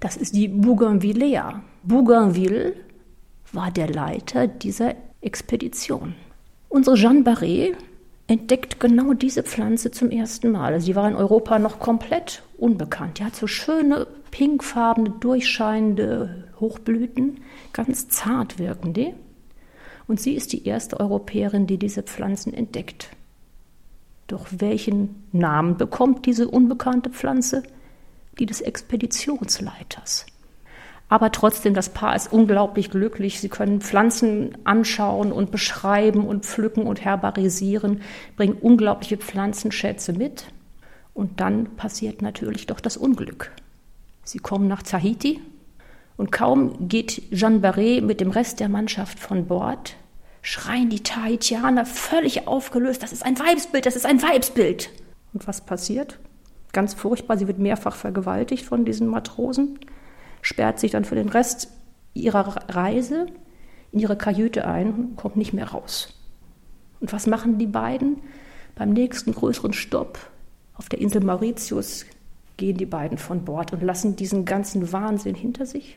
Das 0.00 0.16
ist 0.16 0.34
die 0.34 0.48
Bougainvillea. 0.48 1.62
Bougainville 1.82 2.72
war 3.52 3.70
der 3.70 3.88
Leiter 3.88 4.46
dieser 4.46 4.94
Expedition. 5.20 6.14
Unsere 6.70 6.96
Jeanne 6.96 7.20
Barré 7.20 7.74
entdeckt 8.28 8.80
genau 8.80 9.12
diese 9.12 9.42
Pflanze 9.42 9.90
zum 9.90 10.10
ersten 10.10 10.52
Mal. 10.52 10.80
Sie 10.80 10.96
war 10.96 11.06
in 11.06 11.16
Europa 11.16 11.58
noch 11.58 11.78
komplett 11.80 12.42
unbekannt. 12.58 13.18
Die 13.18 13.24
hat 13.24 13.36
so 13.36 13.46
schöne, 13.46 14.06
pinkfarbene, 14.30 15.10
durchscheinende 15.20 16.44
Hochblüten, 16.60 17.40
ganz 17.72 18.08
zart 18.08 18.58
wirken 18.58 18.92
die. 18.92 19.14
Und 20.06 20.20
sie 20.20 20.34
ist 20.34 20.52
die 20.52 20.66
erste 20.66 21.00
Europäerin, 21.00 21.66
die 21.66 21.78
diese 21.78 22.02
Pflanzen 22.02 22.52
entdeckt. 22.52 23.10
Doch 24.26 24.46
welchen 24.50 25.24
Namen 25.32 25.76
bekommt 25.76 26.26
diese 26.26 26.48
unbekannte 26.48 27.10
Pflanze? 27.10 27.62
Die 28.38 28.46
des 28.46 28.60
Expeditionsleiters. 28.60 30.26
Aber 31.08 31.30
trotzdem, 31.30 31.74
das 31.74 31.90
Paar 31.90 32.16
ist 32.16 32.32
unglaublich 32.32 32.90
glücklich. 32.90 33.40
Sie 33.40 33.48
können 33.48 33.80
Pflanzen 33.80 34.56
anschauen 34.64 35.30
und 35.30 35.50
beschreiben 35.50 36.26
und 36.26 36.44
pflücken 36.44 36.86
und 36.86 37.04
herbarisieren, 37.04 38.00
bringen 38.36 38.56
unglaubliche 38.60 39.18
Pflanzenschätze 39.18 40.12
mit. 40.12 40.46
Und 41.14 41.40
dann 41.40 41.76
passiert 41.76 42.20
natürlich 42.20 42.66
doch 42.66 42.80
das 42.80 42.96
Unglück. 42.96 43.52
Sie 44.24 44.38
kommen 44.38 44.68
nach 44.68 44.82
Tahiti 44.82 45.40
und 46.16 46.32
kaum 46.32 46.88
geht 46.88 47.30
Jeanne 47.30 47.60
Barré 47.60 48.02
mit 48.02 48.20
dem 48.20 48.30
Rest 48.30 48.60
der 48.60 48.68
Mannschaft 48.68 49.18
von 49.18 49.46
Bord, 49.46 49.96
schreien 50.42 50.90
die 50.90 51.02
Tahitianer 51.02 51.86
völlig 51.86 52.46
aufgelöst, 52.46 53.02
das 53.02 53.12
ist 53.12 53.24
ein 53.24 53.38
Weibsbild, 53.38 53.86
das 53.86 53.96
ist 53.96 54.06
ein 54.06 54.22
Weibsbild. 54.22 54.90
Und 55.32 55.46
was 55.46 55.60
passiert? 55.60 56.18
Ganz 56.72 56.94
furchtbar, 56.94 57.38
sie 57.38 57.46
wird 57.46 57.58
mehrfach 57.58 57.94
vergewaltigt 57.94 58.64
von 58.64 58.84
diesen 58.84 59.06
Matrosen, 59.06 59.78
sperrt 60.42 60.80
sich 60.80 60.90
dann 60.90 61.04
für 61.04 61.14
den 61.14 61.28
Rest 61.28 61.68
ihrer 62.12 62.56
Reise 62.68 63.26
in 63.92 64.00
ihre 64.00 64.16
Kajüte 64.16 64.66
ein 64.66 64.92
und 64.92 65.16
kommt 65.16 65.36
nicht 65.36 65.52
mehr 65.52 65.68
raus. 65.68 66.12
Und 67.00 67.12
was 67.12 67.26
machen 67.26 67.58
die 67.58 67.66
beiden? 67.66 68.18
Beim 68.74 68.90
nächsten 68.90 69.32
größeren 69.32 69.72
Stopp 69.72 70.18
auf 70.74 70.88
der 70.88 71.00
Insel 71.00 71.22
Mauritius 71.22 72.04
gehen 72.56 72.76
die 72.76 72.86
beiden 72.86 73.18
von 73.18 73.44
Bord 73.44 73.72
und 73.72 73.82
lassen 73.82 74.16
diesen 74.16 74.44
ganzen 74.44 74.92
Wahnsinn 74.92 75.34
hinter 75.34 75.66
sich 75.66 75.96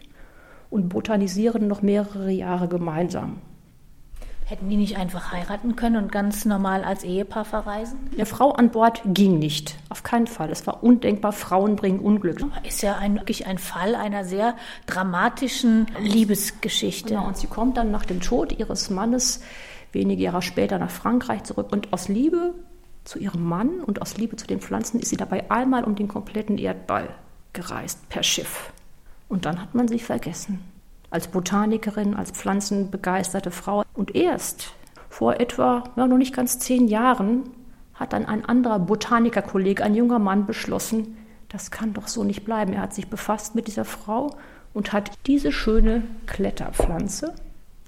und 0.69 0.89
botanisieren 0.89 1.67
noch 1.67 1.81
mehrere 1.81 2.31
Jahre 2.31 2.67
gemeinsam. 2.67 3.41
Hätten 4.45 4.69
die 4.69 4.77
nicht 4.77 4.95
einfach 4.95 5.33
heiraten 5.33 5.75
können 5.75 5.97
und 5.97 6.09
ganz 6.09 6.45
normal 6.45 6.85
als 6.85 7.03
Ehepaar 7.03 7.43
verreisen? 7.43 7.99
Eine 8.13 8.25
Frau 8.25 8.51
an 8.51 8.71
Bord 8.71 9.01
ging 9.05 9.39
nicht, 9.39 9.75
auf 9.89 10.03
keinen 10.03 10.25
Fall. 10.25 10.49
Es 10.51 10.65
war 10.65 10.83
undenkbar, 10.83 11.33
Frauen 11.33 11.75
bringen 11.75 11.99
Unglück. 11.99 12.41
Ist 12.65 12.81
ja 12.81 12.95
ein, 12.95 13.15
wirklich 13.15 13.45
ein 13.45 13.57
Fall 13.57 13.93
einer 13.93 14.23
sehr 14.23 14.55
dramatischen 14.85 15.87
Liebesgeschichte. 15.99 17.09
Genau, 17.09 17.27
und 17.27 17.35
sie 17.35 17.47
kommt 17.47 17.75
dann 17.75 17.91
nach 17.91 18.05
dem 18.05 18.21
Tod 18.21 18.57
ihres 18.57 18.89
Mannes 18.89 19.41
wenige 19.91 20.23
Jahre 20.23 20.41
später 20.41 20.79
nach 20.79 20.91
Frankreich 20.91 21.43
zurück 21.43 21.67
und 21.71 21.91
aus 21.91 22.07
Liebe 22.07 22.53
zu 23.07 23.19
ihrem 23.19 23.43
Mann 23.43 23.81
und 23.81 24.01
aus 24.01 24.17
Liebe 24.17 24.35
zu 24.35 24.47
den 24.47 24.59
Pflanzen 24.59 24.99
ist 24.99 25.09
sie 25.09 25.17
dabei 25.17 25.49
einmal 25.49 25.83
um 25.83 25.95
den 25.95 26.07
kompletten 26.07 26.57
Erdball 26.57 27.09
gereist 27.53 28.09
per 28.09 28.23
Schiff. 28.23 28.71
Und 29.29 29.45
dann 29.45 29.61
hat 29.61 29.75
man 29.75 29.87
sich 29.87 30.03
vergessen. 30.03 30.59
Als 31.09 31.27
Botanikerin, 31.27 32.13
als 32.13 32.31
pflanzenbegeisterte 32.31 33.51
Frau. 33.51 33.83
Und 33.93 34.15
erst 34.15 34.73
vor 35.09 35.39
etwa, 35.39 35.83
ja, 35.95 36.05
noch 36.05 36.17
nicht 36.17 36.35
ganz 36.35 36.59
zehn 36.59 36.87
Jahren, 36.87 37.43
hat 37.93 38.13
dann 38.13 38.25
ein 38.25 38.45
anderer 38.45 38.79
Botanikerkollege, 38.79 39.83
ein 39.83 39.95
junger 39.95 40.19
Mann, 40.19 40.45
beschlossen, 40.45 41.17
das 41.49 41.71
kann 41.71 41.93
doch 41.93 42.07
so 42.07 42.23
nicht 42.23 42.43
bleiben. 42.43 42.73
Er 42.73 42.81
hat 42.81 42.93
sich 42.93 43.07
befasst 43.07 43.55
mit 43.55 43.67
dieser 43.67 43.85
Frau 43.85 44.35
und 44.73 44.91
hat 44.91 45.11
diese 45.25 45.51
schöne 45.51 46.03
Kletterpflanze 46.25 47.33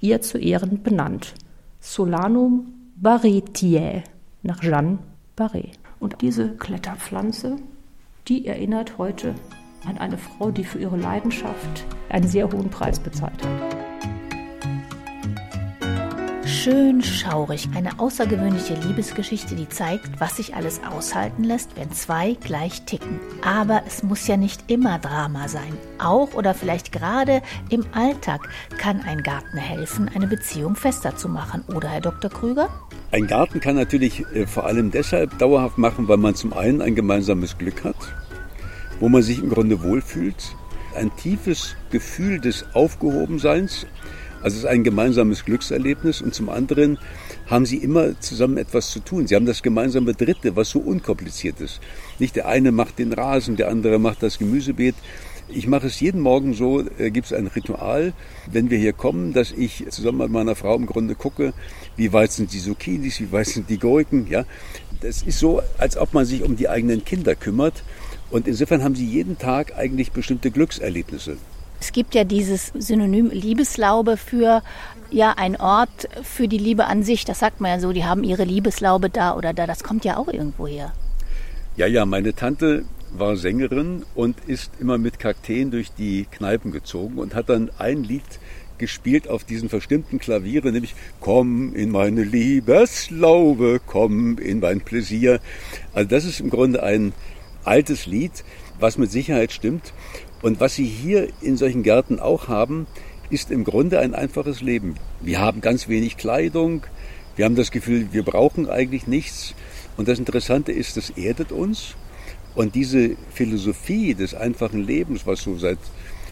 ihr 0.01 0.21
zu 0.21 0.38
Ehren 0.38 0.82
benannt. 0.82 1.34
Solanum 1.82 2.73
barretiae 2.95 4.03
nach 4.43 4.62
Jeanne 4.62 4.99
Barré. 5.38 5.71
Und 5.99 6.21
diese 6.21 6.56
Kletterpflanze, 6.56 7.58
die 8.28 8.45
erinnert 8.47 8.97
heute 8.97 9.36
an 9.86 9.97
eine 9.97 10.17
Frau, 10.17 10.52
die 10.52 10.63
für 10.63 10.80
ihre 10.80 10.97
Leidenschaft 10.97 11.86
einen 12.10 12.28
sehr 12.28 12.52
hohen 12.52 12.69
Preis 12.69 12.99
bezahlt 12.99 13.45
hat. 13.45 13.88
Schön 16.63 17.01
schaurig, 17.01 17.69
eine 17.73 17.99
außergewöhnliche 17.99 18.73
Liebesgeschichte, 18.73 19.55
die 19.55 19.69
zeigt, 19.69 20.19
was 20.19 20.35
sich 20.35 20.55
alles 20.55 20.81
aushalten 20.83 21.45
lässt, 21.45 21.77
wenn 21.77 21.89
zwei 21.93 22.33
gleich 22.33 22.81
ticken. 22.81 23.21
Aber 23.41 23.83
es 23.87 24.03
muss 24.03 24.27
ja 24.27 24.35
nicht 24.35 24.69
immer 24.69 24.99
Drama 24.99 25.47
sein. 25.47 25.71
Auch 25.99 26.33
oder 26.33 26.53
vielleicht 26.53 26.91
gerade 26.91 27.41
im 27.69 27.85
Alltag 27.93 28.49
kann 28.77 28.99
ein 29.03 29.23
Garten 29.23 29.57
helfen, 29.57 30.11
eine 30.13 30.27
Beziehung 30.27 30.75
fester 30.75 31.15
zu 31.15 31.29
machen, 31.29 31.63
oder 31.73 31.87
Herr 31.87 32.01
Dr. 32.01 32.29
Krüger? 32.29 32.67
Ein 33.11 33.27
Garten 33.27 33.61
kann 33.61 33.77
natürlich 33.77 34.25
äh, 34.33 34.45
vor 34.45 34.65
allem 34.65 34.91
deshalb 34.91 35.37
dauerhaft 35.39 35.77
machen, 35.77 36.09
weil 36.09 36.17
man 36.17 36.35
zum 36.35 36.51
einen 36.51 36.81
ein 36.81 36.93
gemeinsames 36.93 37.57
Glück 37.57 37.85
hat, 37.85 37.95
wo 38.99 39.07
man 39.07 39.21
sich 39.21 39.41
im 39.41 39.49
Grunde 39.49 39.81
wohlfühlt, 39.81 40.57
ein 40.93 41.15
tiefes 41.15 41.77
Gefühl 41.89 42.41
des 42.41 42.65
Aufgehobenseins, 42.73 43.85
also 44.41 44.58
es 44.58 44.63
ist 44.63 44.65
ein 44.65 44.84
gemeinsames 44.84 45.43
Glückserlebnis 45.45 46.21
und 46.21 46.34
zum 46.34 46.49
anderen 46.49 46.97
haben 47.47 47.65
sie 47.65 47.78
immer 47.78 48.19
zusammen 48.19 48.58
etwas 48.58 48.89
zu 48.91 48.99
tun. 48.99 49.28
Sie 49.28 49.36
haben 49.36 49.45
das 49.45 49.62
gemeinsame 49.63 50.13
Dritte, 50.13 50.56
was 50.56 50.69
so 50.69 50.80
unkompliziert 50.80 51.60
ist. 51.60 51.82
Nicht 52.19 52.36
der 52.36 52.47
eine 52.47 52.71
macht 52.71 52.99
den 52.99 53.12
Rasen, 53.12 53.58
der 53.58 53.69
andere 53.69 53.99
macht 53.99 54.23
das 54.23 54.38
Gemüsebeet. 54.38 54.95
Ich 55.52 55.67
mache 55.67 55.88
es 55.88 55.99
jeden 55.99 56.21
Morgen 56.21 56.54
so, 56.54 56.84
äh, 56.99 57.10
gibt 57.10 57.25
es 57.25 57.34
ein 57.34 57.47
Ritual, 57.47 58.13
wenn 58.52 58.69
wir 58.69 58.78
hier 58.78 58.93
kommen, 58.93 59.34
dass 59.34 59.52
ich 59.52 59.84
zusammen 59.89 60.19
mit 60.19 60.30
meiner 60.30 60.56
Frau 60.56 60.75
im 60.75 60.86
Grunde 60.86 61.15
gucke, 61.15 61.54
wie 61.95 62.13
weit 62.13 62.32
sind 62.32 62.54
die 62.54 62.60
Zucchinis, 62.60 63.19
wie 63.19 63.32
weit 63.32 63.47
sind 63.47 63.67
die 63.67 63.80
Gurken. 63.80 64.28
Ja? 64.30 64.45
Das 65.02 65.23
ist 65.23 65.39
so, 65.39 65.63
als 65.80 65.97
ob 65.97 66.13
man 66.13 66.25
sich 66.25 66.43
um 66.43 66.56
die 66.56 66.69
eigenen 66.69 67.04
Kinder 67.04 67.36
kümmert. 67.36 67.84
Und 68.30 68.47
insofern 68.47 68.84
haben 68.84 68.93
sie 68.93 69.08
jeden 69.08 69.39
Tag 69.39 69.75
eigentlich 69.75 70.12
bestimmte 70.12 70.52
Glückserlebnisse. 70.52 71.38
Es 71.79 71.91
gibt 71.91 72.15
ja 72.15 72.23
dieses 72.23 72.71
Synonym 72.77 73.29
Liebeslaube 73.29 74.17
für 74.17 74.61
ja 75.11 75.33
ein 75.37 75.55
Ort 75.55 76.09
für 76.23 76.47
die 76.47 76.57
Liebe 76.57 76.85
an 76.85 77.03
sich. 77.03 77.25
Das 77.25 77.39
sagt 77.39 77.61
man 77.61 77.71
ja 77.71 77.79
so, 77.79 77.91
die 77.93 78.05
haben 78.05 78.23
ihre 78.23 78.43
Liebeslaube 78.43 79.09
da 79.09 79.35
oder 79.35 79.53
da. 79.53 79.65
Das 79.65 79.83
kommt 79.83 80.05
ja 80.05 80.17
auch 80.17 80.27
irgendwo 80.27 80.67
her. 80.67 80.93
Ja, 81.77 81.87
ja, 81.87 82.05
meine 82.05 82.33
Tante 82.35 82.85
war 83.11 83.37
Sängerin 83.37 84.03
und 84.13 84.37
ist 84.47 84.71
immer 84.79 84.97
mit 84.97 85.19
Kakteen 85.19 85.71
durch 85.71 85.91
die 85.91 86.27
Kneipen 86.29 86.71
gezogen 86.71 87.17
und 87.17 87.33
hat 87.33 87.49
dann 87.49 87.71
ein 87.77 88.03
Lied 88.03 88.23
gespielt 88.77 89.27
auf 89.27 89.43
diesen 89.43 89.69
verstimmten 89.69 90.19
Klavieren, 90.19 90.73
nämlich 90.73 90.95
Komm 91.19 91.75
in 91.75 91.91
meine 91.91 92.23
Liebeslaube, 92.23 93.81
komm 93.85 94.37
in 94.37 94.59
mein 94.59 94.81
Pläsier. 94.81 95.39
Also 95.93 96.09
das 96.09 96.25
ist 96.25 96.39
im 96.39 96.49
Grunde 96.49 96.81
ein 96.81 97.13
altes 97.63 98.05
Lied, 98.05 98.43
was 98.79 98.97
mit 98.97 99.11
Sicherheit 99.11 99.51
stimmt. 99.51 99.93
Und 100.41 100.60
was 100.60 100.75
Sie 100.75 100.86
hier 100.86 101.28
in 101.41 101.58
solchen 101.58 101.84
Gärten 101.84 102.19
auch 102.19 102.47
haben, 102.47 102.88
ist 103.30 103.52
im 103.52 103.63
Grunde 103.63 103.99
ein 103.99 104.15
einfaches 104.15 104.62
Leben. 104.62 104.95
Wir 105.21 105.39
haben 105.39 105.62
ganz 105.62 105.88
wenig 105.88 106.17
Kleidung, 106.17 106.84
wir 107.36 107.45
haben 107.45 107.56
das 107.56 107.71
Gefühl, 107.71 108.08
wir 108.12 108.23
brauchen 108.23 108.69
eigentlich 108.69 109.08
nichts. 109.08 109.54
Und 109.97 110.08
das 110.08 110.19
Interessante 110.19 110.71
ist, 110.71 110.97
das 110.97 111.12
erdet 111.12 111.52
uns. 111.52 111.95
Und 112.56 112.75
diese 112.75 113.15
Philosophie 113.34 114.13
des 114.15 114.34
einfachen 114.34 114.86
Lebens, 114.86 115.25
was 115.25 115.43
so 115.43 115.58
seit 115.58 115.78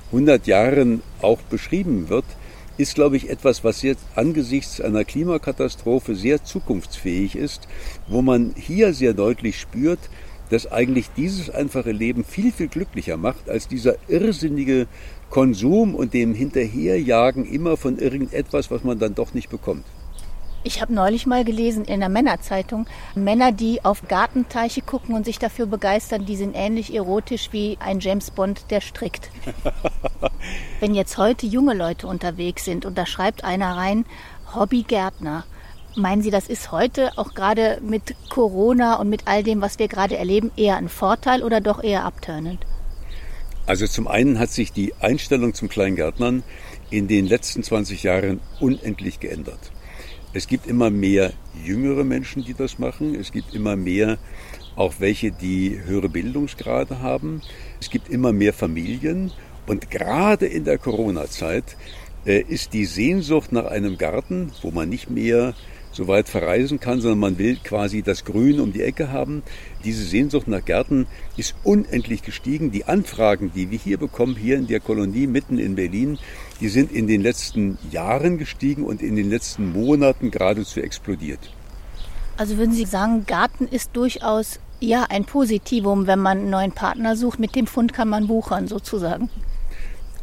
100 0.07 0.47
Jahren 0.47 1.01
auch 1.21 1.41
beschrieben 1.43 2.09
wird, 2.09 2.25
ist, 2.77 2.95
glaube 2.95 3.17
ich, 3.17 3.29
etwas, 3.29 3.63
was 3.63 3.81
jetzt 3.81 4.03
angesichts 4.15 4.79
einer 4.81 5.03
Klimakatastrophe 5.03 6.15
sehr 6.15 6.43
zukunftsfähig 6.43 7.35
ist, 7.35 7.67
wo 8.07 8.21
man 8.21 8.53
hier 8.55 8.93
sehr 8.93 9.13
deutlich 9.13 9.59
spürt, 9.59 9.99
das 10.49 10.71
eigentlich 10.71 11.09
dieses 11.15 11.49
einfache 11.49 11.91
Leben 11.91 12.23
viel, 12.23 12.51
viel 12.51 12.67
glücklicher 12.67 13.17
macht 13.17 13.49
als 13.49 13.67
dieser 13.67 13.95
irrsinnige 14.07 14.87
Konsum 15.29 15.95
und 15.95 16.13
dem 16.13 16.33
Hinterherjagen 16.33 17.45
immer 17.45 17.77
von 17.77 17.97
irgendetwas, 17.97 18.71
was 18.71 18.83
man 18.83 18.99
dann 18.99 19.15
doch 19.15 19.33
nicht 19.33 19.49
bekommt. 19.49 19.83
Ich 20.63 20.81
habe 20.81 20.93
neulich 20.93 21.25
mal 21.25 21.45
gelesen 21.45 21.85
in 21.85 22.01
der 22.01 22.09
Männerzeitung, 22.09 22.87
Männer, 23.15 23.53
die 23.53 23.85
auf 23.85 24.07
Gartenteiche 24.07 24.81
gucken 24.81 25.15
und 25.15 25.23
sich 25.23 25.39
dafür 25.39 25.65
begeistern, 25.65 26.25
die 26.25 26.35
sind 26.35 26.55
ähnlich 26.55 26.93
erotisch 26.93 27.53
wie 27.53 27.77
ein 27.79 28.01
James 28.01 28.31
Bond, 28.31 28.65
der 28.69 28.81
strickt. 28.81 29.29
Wenn 30.81 30.93
jetzt 30.93 31.17
heute 31.17 31.45
junge 31.45 31.73
Leute 31.73 32.07
unterwegs 32.07 32.65
sind 32.65 32.85
und 32.85 32.97
da 32.97 33.05
schreibt 33.05 33.45
einer 33.45 33.77
rein, 33.77 34.05
Hobbygärtner, 34.53 35.45
Meinen 35.97 36.21
Sie, 36.21 36.29
das 36.29 36.47
ist 36.47 36.71
heute 36.71 37.17
auch 37.17 37.33
gerade 37.33 37.79
mit 37.81 38.13
Corona 38.29 38.97
und 38.97 39.09
mit 39.09 39.23
all 39.25 39.41
dem, 39.41 39.61
was 39.61 39.79
wir 39.79 39.87
gerade 39.87 40.15
erleben, 40.15 40.51
eher 40.55 40.77
ein 40.77 40.89
Vorteil 40.89 41.41
oder 41.41 41.59
doch 41.59 41.83
eher 41.83 42.05
abturnend? 42.05 42.59
Also 43.65 43.87
zum 43.87 44.07
einen 44.07 44.37
hat 44.37 44.51
sich 44.51 44.71
die 44.71 44.93
Einstellung 44.99 45.55
zum 45.55 45.69
Kleingärtnern 45.69 46.43
in 46.91 47.07
den 47.07 47.25
letzten 47.25 47.63
20 47.63 48.03
Jahren 48.03 48.41
unendlich 48.59 49.19
geändert. 49.19 49.71
Es 50.33 50.45
gibt 50.47 50.67
immer 50.67 50.91
mehr 50.91 51.33
jüngere 51.65 52.03
Menschen, 52.03 52.45
die 52.45 52.53
das 52.53 52.77
machen. 52.77 53.15
Es 53.15 53.31
gibt 53.31 53.55
immer 53.55 53.75
mehr 53.75 54.19
auch 54.75 54.99
welche, 54.99 55.31
die 55.31 55.81
höhere 55.83 56.09
Bildungsgrade 56.09 57.01
haben. 57.01 57.41
Es 57.81 57.89
gibt 57.89 58.09
immer 58.09 58.33
mehr 58.33 58.53
Familien. 58.53 59.31
Und 59.65 59.89
gerade 59.89 60.45
in 60.45 60.63
der 60.63 60.77
Corona-Zeit 60.77 61.75
äh, 62.27 62.39
ist 62.39 62.73
die 62.73 62.85
Sehnsucht 62.85 63.51
nach 63.51 63.65
einem 63.65 63.97
Garten, 63.97 64.51
wo 64.61 64.69
man 64.69 64.89
nicht 64.89 65.09
mehr 65.09 65.55
so 65.91 66.07
weit 66.07 66.29
verreisen 66.29 66.79
kann, 66.79 67.01
sondern 67.01 67.19
man 67.19 67.37
will 67.37 67.57
quasi 67.63 68.01
das 68.01 68.25
Grün 68.25 68.59
um 68.59 68.73
die 68.73 68.81
Ecke 68.81 69.11
haben. 69.11 69.43
Diese 69.83 70.03
Sehnsucht 70.03 70.47
nach 70.47 70.63
Gärten 70.63 71.07
ist 71.37 71.55
unendlich 71.63 72.21
gestiegen. 72.21 72.71
Die 72.71 72.85
Anfragen, 72.85 73.51
die 73.55 73.71
wir 73.71 73.79
hier 73.79 73.97
bekommen, 73.97 74.35
hier 74.35 74.57
in 74.57 74.67
der 74.67 74.79
Kolonie 74.79 75.27
mitten 75.27 75.57
in 75.57 75.75
Berlin, 75.75 76.19
die 76.59 76.69
sind 76.69 76.91
in 76.91 77.07
den 77.07 77.21
letzten 77.21 77.77
Jahren 77.91 78.37
gestiegen 78.37 78.83
und 78.83 79.01
in 79.01 79.15
den 79.15 79.29
letzten 79.29 79.71
Monaten 79.71 80.31
geradezu 80.31 80.79
explodiert. 80.81 81.51
Also 82.37 82.57
würden 82.57 82.73
Sie 82.73 82.85
sagen, 82.85 83.25
Garten 83.25 83.67
ist 83.67 83.91
durchaus 83.93 84.59
ja 84.79 85.07
ein 85.09 85.25
Positivum, 85.25 86.05
wenn 86.05 86.19
man 86.19 86.39
einen 86.39 86.49
neuen 86.49 86.71
Partner 86.71 87.15
sucht. 87.15 87.39
Mit 87.39 87.55
dem 87.55 87.65
Fund 87.65 87.93
kann 87.93 88.09
man 88.09 88.27
buchern 88.27 88.67
sozusagen. 88.67 89.29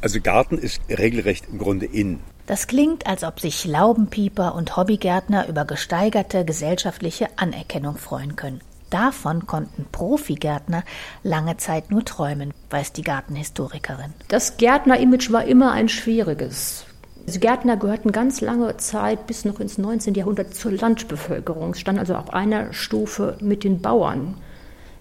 Also 0.01 0.21
Garten 0.21 0.59
ist 0.59 0.81
regelrecht 0.89 1.47
im 1.51 1.59
Grunde 1.59 1.87
in. 1.87 2.21
Das 2.47 2.67
klingt, 2.67 3.07
als 3.07 3.25
ob 3.25 3.41
sich 3.41 3.65
Laubenpieper 3.65 4.55
und 4.55 4.77
Hobbygärtner 4.77 5.49
über 5.49 5.65
gesteigerte 5.65 6.45
gesellschaftliche 6.45 7.29
Anerkennung 7.37 7.97
freuen 7.97 8.37
können. 8.37 8.61
Davon 8.91 9.47
konnten 9.47 9.87
Profigärtner 9.91 10.85
lange 11.23 11.57
Zeit 11.57 11.91
nur 11.91 12.05
träumen, 12.05 12.53
weiß 12.71 12.93
die 12.93 13.03
Gartenhistorikerin. 13.03 14.13
Das 14.29 14.59
Gärtner-Image 14.59 15.33
war 15.33 15.45
immer 15.45 15.73
ein 15.73 15.89
schwieriges. 15.89 16.85
Die 17.27 17.41
Gärtner 17.41 17.79
gehörten 17.79 18.13
ganz 18.13 18.43
lange 18.43 18.77
Zeit 18.77 19.27
bis 19.27 19.47
noch 19.47 19.59
ins 19.59 19.79
19. 19.79 20.15
Jahrhundert 20.15 20.55
zur 20.55 20.73
Landbevölkerung, 20.73 21.73
standen 21.73 22.01
also 22.01 22.15
auf 22.15 22.35
einer 22.35 22.75
Stufe 22.75 23.39
mit 23.41 23.65
den 23.65 23.81
Bauern. 23.81 24.37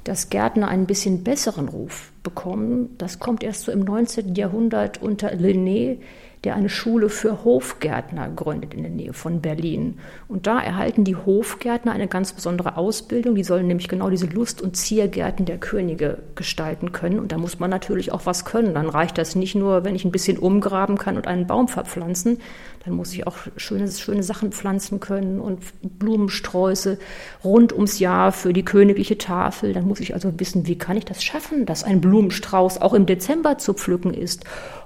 Dass 0.05 0.29
Gärtner 0.29 0.69
einen 0.69 0.85
bisschen 0.85 1.23
besseren 1.23 1.67
Ruf 1.67 2.13
bekommen, 2.23 2.95
das 2.97 3.19
kommt 3.19 3.43
erst 3.43 3.63
so 3.63 3.71
im 3.73 3.81
19. 3.81 4.35
Jahrhundert 4.35 5.01
unter 5.01 5.33
Linné, 5.33 5.97
der 6.43 6.55
eine 6.55 6.67
Schule 6.67 7.07
für 7.07 7.45
Hofgärtner 7.45 8.29
gründet 8.29 8.73
in 8.73 8.83
der 8.83 8.91
Nähe 8.91 9.13
von 9.13 9.39
Berlin. 9.39 9.99
Und 10.27 10.45
da 10.45 10.59
erhalten 10.59 11.05
die 11.05 11.15
Hofgärtner 11.15 11.93
eine 11.93 12.07
ganz 12.07 12.33
besondere 12.33 12.75
Ausbildung. 12.75 13.35
Die 13.35 13.45
sollen 13.45 13.67
nämlich 13.67 13.87
genau 13.87 14.09
diese 14.09 14.25
Lust- 14.25 14.61
und 14.61 14.75
Ziergärten 14.75 15.45
der 15.45 15.57
Könige 15.57 16.19
gestalten 16.35 16.91
können. 16.91 17.19
Und 17.19 17.31
da 17.31 17.37
muss 17.37 17.59
man 17.59 17.69
natürlich 17.69 18.11
auch 18.11 18.25
was 18.25 18.43
können. 18.43 18.73
Dann 18.73 18.89
reicht 18.89 19.17
das 19.17 19.35
nicht 19.35 19.55
nur, 19.55 19.85
wenn 19.85 19.95
ich 19.95 20.03
ein 20.03 20.11
bisschen 20.11 20.37
umgraben 20.37 20.97
kann 20.97 21.15
und 21.15 21.27
einen 21.27 21.47
Baum 21.47 21.69
verpflanzen. 21.69 22.39
Dann 22.83 22.95
muss 22.95 23.13
ich 23.13 23.25
auch 23.25 23.37
schöne, 23.55 23.89
schöne 23.89 24.23
Sachen 24.23 24.51
pflanzen 24.51 24.99
können 24.99 25.39
und 25.39 25.59
Blumensträuße 25.81 26.97
rund 27.41 27.71
ums 27.71 27.99
Jahr 27.99 28.33
für 28.33 28.51
die 28.51 28.65
königliche 28.65 29.17
Tafel. 29.17 29.71
Dann 29.71 29.87
muss 29.87 30.01
ich 30.01 30.13
also 30.13 30.37
wissen, 30.37 30.67
wie 30.67 30.77
kann 30.77 30.97
ich 30.97 31.05
das 31.05 31.23
schaffen, 31.23 31.65
dass 31.65 31.85
ein 31.85 32.01
Blumenstrauß 32.01 32.81
auch 32.81 32.93
im 32.93 33.05
Dezember 33.05 33.57
zu 33.57 33.73
pflücken 33.73 34.13
ist. 34.13 34.43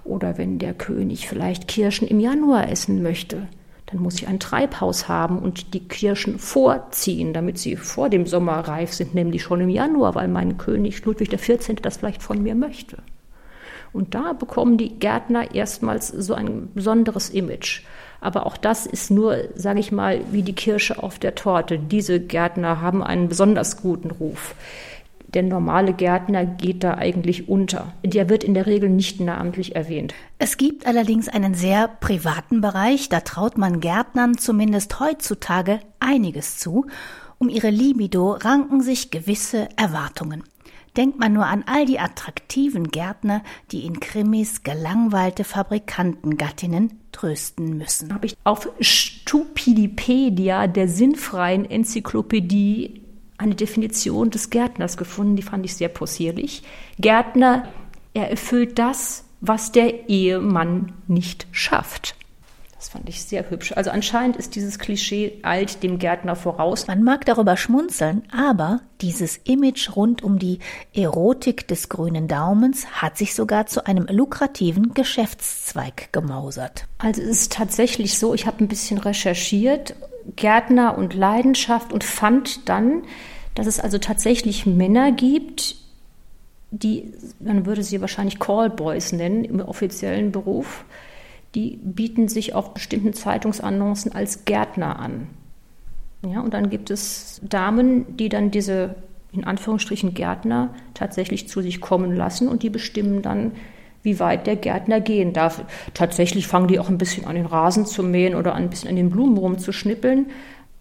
Oder 0.07 0.37
wenn 0.37 0.57
der 0.57 0.73
König 0.73 1.27
vielleicht 1.27 1.67
Kirschen 1.67 2.07
im 2.07 2.19
Januar 2.19 2.69
essen 2.69 3.03
möchte, 3.03 3.47
dann 3.87 4.01
muss 4.01 4.15
ich 4.15 4.27
ein 4.27 4.39
Treibhaus 4.39 5.07
haben 5.07 5.39
und 5.39 5.73
die 5.73 5.87
Kirschen 5.87 6.39
vorziehen, 6.39 7.33
damit 7.33 7.57
sie 7.57 7.75
vor 7.75 8.09
dem 8.09 8.25
Sommer 8.25 8.59
reif 8.59 8.93
sind, 8.93 9.15
nämlich 9.15 9.43
schon 9.43 9.61
im 9.61 9.69
Januar, 9.69 10.15
weil 10.15 10.27
mein 10.27 10.57
König 10.57 11.03
Ludwig 11.05 11.29
XIV. 11.29 11.81
das 11.81 11.97
vielleicht 11.97 12.21
von 12.21 12.41
mir 12.41 12.55
möchte. 12.55 12.97
Und 13.93 14.13
da 14.15 14.33
bekommen 14.33 14.77
die 14.77 14.99
Gärtner 14.99 15.55
erstmals 15.55 16.09
so 16.09 16.33
ein 16.33 16.69
besonderes 16.73 17.29
Image. 17.29 17.83
Aber 18.19 18.45
auch 18.45 18.57
das 18.57 18.85
ist 18.85 19.11
nur, 19.11 19.37
sage 19.55 19.79
ich 19.79 19.91
mal, 19.91 20.21
wie 20.31 20.41
die 20.41 20.55
Kirsche 20.55 21.01
auf 21.01 21.19
der 21.19 21.35
Torte. 21.35 21.79
Diese 21.79 22.19
Gärtner 22.19 22.81
haben 22.81 23.03
einen 23.03 23.29
besonders 23.29 23.81
guten 23.81 24.11
Ruf. 24.11 24.55
Der 25.33 25.43
normale 25.43 25.93
Gärtner 25.93 26.45
geht 26.45 26.83
da 26.83 26.95
eigentlich 26.95 27.49
unter. 27.49 27.93
Der 28.03 28.29
wird 28.29 28.43
in 28.43 28.53
der 28.53 28.65
Regel 28.65 28.89
nicht 28.89 29.19
namentlich 29.19 29.75
erwähnt. 29.75 30.13
Es 30.39 30.57
gibt 30.57 30.87
allerdings 30.87 31.27
einen 31.27 31.53
sehr 31.53 31.87
privaten 31.87 32.61
Bereich, 32.61 33.09
da 33.09 33.19
traut 33.19 33.57
man 33.57 33.81
Gärtnern 33.81 34.37
zumindest 34.37 34.99
heutzutage 34.99 35.79
einiges 35.99 36.57
zu. 36.57 36.85
Um 37.39 37.49
ihre 37.49 37.69
Libido 37.69 38.31
ranken 38.31 38.81
sich 38.81 39.11
gewisse 39.11 39.67
Erwartungen. 39.75 40.43
Denkt 40.95 41.19
man 41.19 41.33
nur 41.33 41.45
an 41.45 41.63
all 41.67 41.85
die 41.85 41.99
attraktiven 41.99 42.89
Gärtner, 42.89 43.43
die 43.71 43.85
in 43.85 43.99
Krimis 43.99 44.63
gelangweilte 44.63 45.43
Fabrikantengattinnen 45.43 46.93
trösten 47.11 47.77
müssen. 47.77 48.11
Habe 48.11 48.25
ich 48.25 48.35
auf 48.43 48.67
Stupidipedia, 48.79 50.65
der 50.65 50.87
sinnfreien 50.87 51.69
Enzyklopädie, 51.69 53.03
eine 53.37 53.55
Definition 53.55 54.29
des 54.29 54.49
Gärtners 54.49 54.97
gefunden, 54.97 55.35
die 55.35 55.43
fand 55.43 55.65
ich 55.65 55.75
sehr 55.75 55.89
possierlich. 55.89 56.63
Gärtner, 56.99 57.67
er 58.13 58.29
erfüllt 58.29 58.79
das, 58.79 59.25
was 59.41 59.71
der 59.71 60.09
Ehemann 60.09 60.93
nicht 61.07 61.47
schafft. 61.51 62.15
Das 62.77 62.89
fand 62.89 63.09
ich 63.09 63.23
sehr 63.23 63.49
hübsch. 63.49 63.73
Also 63.75 63.89
anscheinend 63.89 64.35
ist 64.37 64.55
dieses 64.55 64.77
Klischee 64.77 65.39
alt 65.41 65.81
dem 65.81 65.97
Gärtner 65.97 66.35
voraus. 66.35 66.85
Man 66.85 67.03
mag 67.03 67.25
darüber 67.25 67.57
schmunzeln, 67.57 68.21
aber 68.31 68.81
dieses 69.01 69.37
Image 69.45 69.95
rund 69.95 70.23
um 70.23 70.37
die 70.37 70.59
Erotik 70.93 71.67
des 71.67 71.89
grünen 71.89 72.27
Daumens 72.27 72.85
hat 73.01 73.17
sich 73.17 73.33
sogar 73.33 73.65
zu 73.65 73.87
einem 73.87 74.05
lukrativen 74.05 74.93
Geschäftszweig 74.93 76.13
gemausert. 76.13 76.85
Also 76.99 77.23
es 77.23 77.29
ist 77.29 77.53
tatsächlich 77.53 78.19
so, 78.19 78.35
ich 78.35 78.45
habe 78.45 78.63
ein 78.63 78.67
bisschen 78.67 78.99
recherchiert, 78.99 79.95
Gärtner 80.35 80.97
und 80.99 81.15
Leidenschaft 81.15 81.91
und 81.91 82.03
fand 82.03 82.69
dann, 82.69 83.03
dass 83.55 83.65
es 83.65 83.79
also 83.79 83.97
tatsächlich 83.97 84.67
Männer 84.67 85.11
gibt, 85.11 85.77
die, 86.69 87.11
man 87.39 87.65
würde 87.65 87.81
sie 87.81 88.01
wahrscheinlich 88.01 88.39
Callboys 88.39 89.13
nennen 89.13 89.45
im 89.45 89.61
offiziellen 89.61 90.31
Beruf, 90.31 90.85
die 91.57 91.79
bieten 91.81 92.27
sich 92.27 92.53
auf 92.53 92.75
bestimmten 92.75 93.13
Zeitungsannoncen 93.13 94.11
als 94.13 94.45
Gärtner 94.45 94.99
an. 94.99 95.25
Ja, 96.21 96.41
und 96.41 96.53
dann 96.53 96.69
gibt 96.69 96.91
es 96.91 97.41
Damen, 97.43 98.15
die 98.15 98.29
dann 98.29 98.51
diese 98.51 98.93
in 99.31 99.43
Anführungsstrichen 99.43 100.13
Gärtner 100.13 100.69
tatsächlich 100.93 101.47
zu 101.47 101.63
sich 101.63 101.81
kommen 101.81 102.15
lassen 102.15 102.47
und 102.47 102.61
die 102.61 102.69
bestimmen 102.69 103.23
dann, 103.23 103.53
wie 104.03 104.19
weit 104.19 104.45
der 104.45 104.55
Gärtner 104.55 105.01
gehen 105.01 105.33
darf. 105.33 105.63
Tatsächlich 105.95 106.45
fangen 106.45 106.67
die 106.67 106.79
auch 106.79 106.89
ein 106.89 106.99
bisschen 106.99 107.25
an, 107.25 107.35
den 107.35 107.47
Rasen 107.47 107.87
zu 107.87 108.03
mähen 108.03 108.35
oder 108.35 108.53
ein 108.53 108.69
bisschen 108.69 108.89
an 108.89 108.95
den 108.95 109.09
Blumen 109.09 109.37
rumzuschnippeln. 109.37 110.27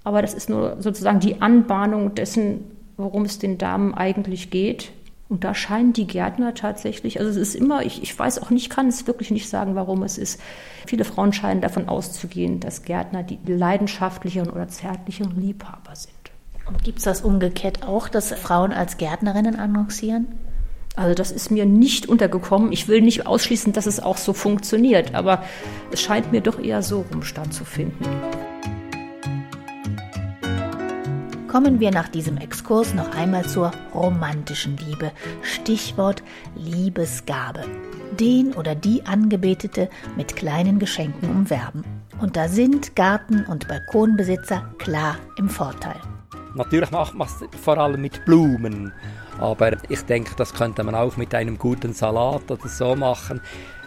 Aber 0.04 0.20
das 0.20 0.34
ist 0.34 0.50
nur 0.50 0.76
sozusagen 0.80 1.20
die 1.20 1.40
Anbahnung 1.40 2.14
dessen, 2.14 2.64
worum 2.98 3.24
es 3.24 3.38
den 3.38 3.56
Damen 3.56 3.94
eigentlich 3.94 4.50
geht. 4.50 4.92
Und 5.28 5.42
da 5.42 5.54
scheinen 5.54 5.92
die 5.92 6.06
Gärtner 6.06 6.54
tatsächlich, 6.54 7.18
also 7.18 7.30
es 7.30 7.36
ist 7.36 7.56
immer, 7.56 7.84
ich, 7.84 8.02
ich 8.02 8.16
weiß 8.16 8.40
auch 8.40 8.50
nicht, 8.50 8.70
kann 8.70 8.86
es 8.86 9.08
wirklich 9.08 9.32
nicht 9.32 9.48
sagen, 9.48 9.74
warum 9.74 10.04
es 10.04 10.18
ist. 10.18 10.40
Viele 10.86 11.04
Frauen 11.04 11.32
scheinen 11.32 11.60
davon 11.60 11.88
auszugehen, 11.88 12.60
dass 12.60 12.82
Gärtner 12.82 13.24
die 13.24 13.38
leidenschaftlicheren 13.44 14.50
oder 14.50 14.68
zärtlicheren 14.68 15.40
Liebhaber 15.40 15.96
sind. 15.96 16.14
Und 16.66 16.82
gibt 16.84 16.98
es 16.98 17.04
das 17.04 17.22
umgekehrt 17.22 17.86
auch, 17.86 18.08
dass 18.08 18.32
Frauen 18.32 18.72
als 18.72 18.98
Gärtnerinnen 18.98 19.56
annoncieren? 19.56 20.28
Also 20.96 21.14
das 21.14 21.30
ist 21.30 21.50
mir 21.50 21.66
nicht 21.66 22.08
untergekommen. 22.08 22.72
Ich 22.72 22.88
will 22.88 23.02
nicht 23.02 23.26
ausschließen, 23.26 23.72
dass 23.72 23.86
es 23.86 24.00
auch 24.00 24.16
so 24.16 24.32
funktioniert, 24.32 25.14
aber 25.14 25.44
es 25.92 26.00
scheint 26.00 26.32
mir 26.32 26.40
doch 26.40 26.58
eher 26.58 26.82
so 26.82 27.04
rum 27.12 27.22
stattzufinden. 27.22 28.06
Kommen 31.56 31.80
wir 31.80 31.90
nach 31.90 32.08
diesem 32.08 32.36
Exkurs 32.36 32.92
noch 32.92 33.14
einmal 33.14 33.46
zur 33.46 33.70
romantischen 33.94 34.76
Liebe. 34.76 35.10
Stichwort 35.40 36.22
Liebesgabe. 36.54 37.64
Den 38.20 38.52
oder 38.52 38.74
die 38.74 39.06
Angebetete 39.06 39.88
mit 40.18 40.36
kleinen 40.36 40.78
Geschenken 40.78 41.30
umwerben. 41.30 41.82
Und 42.20 42.36
da 42.36 42.48
sind 42.48 42.94
Garten- 42.94 43.46
und 43.46 43.68
Balkonbesitzer 43.68 44.70
klar 44.76 45.16
im 45.38 45.48
Vorteil. 45.48 45.96
Natürlich 46.54 46.90
macht 46.90 47.14
man 47.14 47.26
es 47.26 47.58
vor 47.58 47.78
allem 47.78 48.02
mit 48.02 48.22
Blumen. 48.26 48.92
Aber 49.38 49.72
ich 49.88 50.02
denke, 50.02 50.34
das 50.36 50.52
könnte 50.52 50.84
man 50.84 50.94
auch 50.94 51.16
mit 51.16 51.34
einem 51.34 51.56
guten 51.56 51.94
Salat 51.94 52.50
oder 52.50 52.68
so 52.68 52.94
machen. 52.94 53.40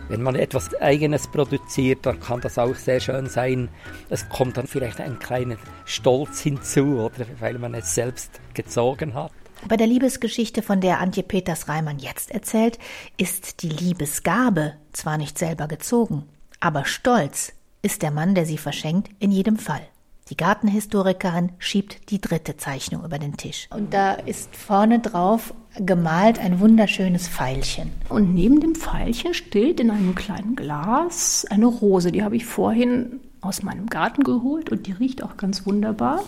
Wenn 0.09 0.23
man 0.23 0.35
etwas 0.35 0.73
Eigenes 0.81 1.27
produziert, 1.27 2.05
dann 2.05 2.19
kann 2.19 2.41
das 2.41 2.57
auch 2.57 2.75
sehr 2.75 2.99
schön 2.99 3.29
sein. 3.29 3.69
Es 4.09 4.27
kommt 4.27 4.57
dann 4.57 4.65
vielleicht 4.65 4.99
ein 4.99 5.19
kleiner 5.19 5.55
Stolz 5.85 6.41
hinzu, 6.41 6.99
oder 6.99 7.25
weil 7.39 7.59
man 7.59 7.75
es 7.75 7.93
selbst 7.93 8.41
gezogen 8.55 9.13
hat. 9.13 9.31
Bei 9.67 9.77
der 9.77 9.87
Liebesgeschichte, 9.87 10.63
von 10.63 10.81
der 10.81 10.99
Antje 10.99 11.21
Peters 11.21 11.67
Reimann 11.67 11.99
jetzt 11.99 12.31
erzählt, 12.31 12.79
ist 13.17 13.61
die 13.61 13.69
Liebesgabe 13.69 14.73
zwar 14.93 15.17
nicht 15.17 15.37
selber 15.37 15.67
gezogen, 15.67 16.23
aber 16.59 16.85
stolz 16.85 17.53
ist 17.81 18.01
der 18.01 18.11
Mann, 18.11 18.35
der 18.35 18.45
sie 18.45 18.57
verschenkt, 18.57 19.11
in 19.19 19.31
jedem 19.31 19.57
Fall. 19.57 19.85
Die 20.29 20.37
Gartenhistorikerin 20.37 21.53
schiebt 21.57 22.11
die 22.11 22.21
dritte 22.21 22.55
Zeichnung 22.55 23.03
über 23.03 23.17
den 23.17 23.35
Tisch. 23.35 23.67
Und 23.71 23.95
da 23.95 24.13
ist 24.13 24.55
vorne 24.55 24.99
drauf 24.99 25.55
gemalt 25.79 26.37
ein 26.39 26.59
wunderschönes 26.59 27.27
Pfeilchen. 27.27 27.91
Und 28.09 28.35
neben 28.35 28.59
dem 28.59 28.75
Pfeilchen 28.75 29.33
steht 29.33 29.79
in 29.79 29.89
einem 29.89 30.13
kleinen 30.13 30.55
Glas 30.55 31.45
eine 31.49 31.65
Rose. 31.65 32.11
Die 32.11 32.23
habe 32.23 32.35
ich 32.35 32.45
vorhin 32.45 33.21
aus 33.41 33.63
meinem 33.63 33.87
Garten 33.87 34.23
geholt 34.23 34.69
und 34.69 34.85
die 34.85 34.91
riecht 34.91 35.23
auch 35.23 35.35
ganz 35.35 35.65
wunderbar. 35.65 36.23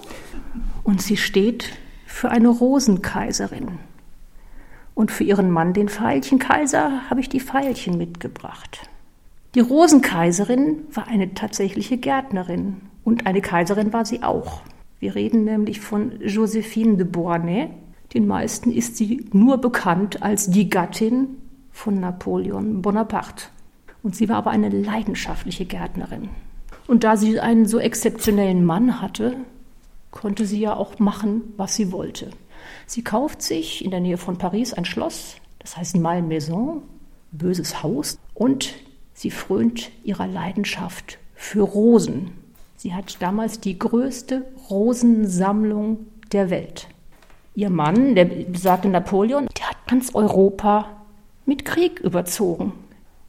Und 0.84 1.02
sie 1.02 1.18
steht 1.18 1.70
für 2.08 2.32
eine 2.32 2.50
Rosenkaiserin. 2.50 3.80
Und 4.96 5.12
für 5.12 5.24
ihren 5.24 5.52
Mann, 5.52 5.74
den 5.74 5.90
Veilchenkaiser, 5.90 7.10
habe 7.10 7.22
ich 7.22 7.30
die 7.30 7.40
Veilchen 7.40 7.98
mitgebracht. 7.98 8.90
Die 9.54 9.60
Rosenkaiserin 9.60 10.86
war 10.92 11.08
eine 11.08 11.34
tatsächliche 11.34 11.98
Gärtnerin 11.98 12.82
und 13.04 13.26
eine 13.26 13.42
Kaiserin 13.42 13.94
war 13.94 14.06
sie 14.06 14.24
auch. 14.24 14.62
Wir 15.00 15.16
reden 15.16 15.44
nämlich 15.44 15.80
von 15.80 16.20
Josephine 16.22 16.98
de 16.98 17.08
Beauharnais. 17.08 17.70
Den 18.14 18.28
meisten 18.28 18.72
ist 18.72 18.98
sie 18.98 19.26
nur 19.32 19.58
bekannt 19.58 20.22
als 20.22 20.50
die 20.50 20.70
Gattin 20.70 21.28
von 21.72 22.00
Napoleon 22.00 22.82
Bonaparte. 22.82 23.46
Und 24.04 24.16
sie 24.16 24.30
war 24.30 24.38
aber 24.38 24.52
eine 24.52 24.70
leidenschaftliche 24.70 25.66
Gärtnerin. 25.66 26.30
Und 26.88 27.04
da 27.04 27.18
sie 27.18 27.40
einen 27.40 27.66
so 27.66 27.80
exzeptionellen 27.80 28.66
Mann 28.66 29.02
hatte, 29.02 29.38
konnte 30.12 30.46
sie 30.46 30.60
ja 30.60 30.76
auch 30.76 31.00
machen, 31.00 31.54
was 31.58 31.76
sie 31.76 31.92
wollte. 31.92 32.32
Sie 32.86 33.04
kauft 33.04 33.42
sich 33.42 33.84
in 33.84 33.92
der 33.92 34.02
Nähe 34.02 34.18
von 34.18 34.38
Paris 34.38 34.74
ein 34.74 34.86
Schloss, 34.86 35.38
das 35.60 35.78
heißt 35.78 35.98
Malmaison, 35.98 36.82
böses 37.32 37.82
Haus, 37.82 38.18
und 38.34 38.76
Sie 39.22 39.30
frönt 39.30 39.92
ihrer 40.04 40.26
Leidenschaft 40.26 41.20
für 41.36 41.62
Rosen. 41.62 42.32
Sie 42.82 42.96
hat 42.96 43.22
damals 43.22 43.60
die 43.60 43.78
größte 43.78 44.44
Rosensammlung 44.72 46.08
der 46.32 46.50
Welt. 46.50 46.88
Ihr 47.54 47.70
Mann, 47.70 48.16
der 48.16 48.26
besagte 48.26 48.88
Napoleon, 48.88 49.48
der 49.56 49.70
hat 49.70 49.88
ganz 49.88 50.16
Europa 50.16 50.88
mit 51.46 51.64
Krieg 51.64 52.00
überzogen. 52.00 52.74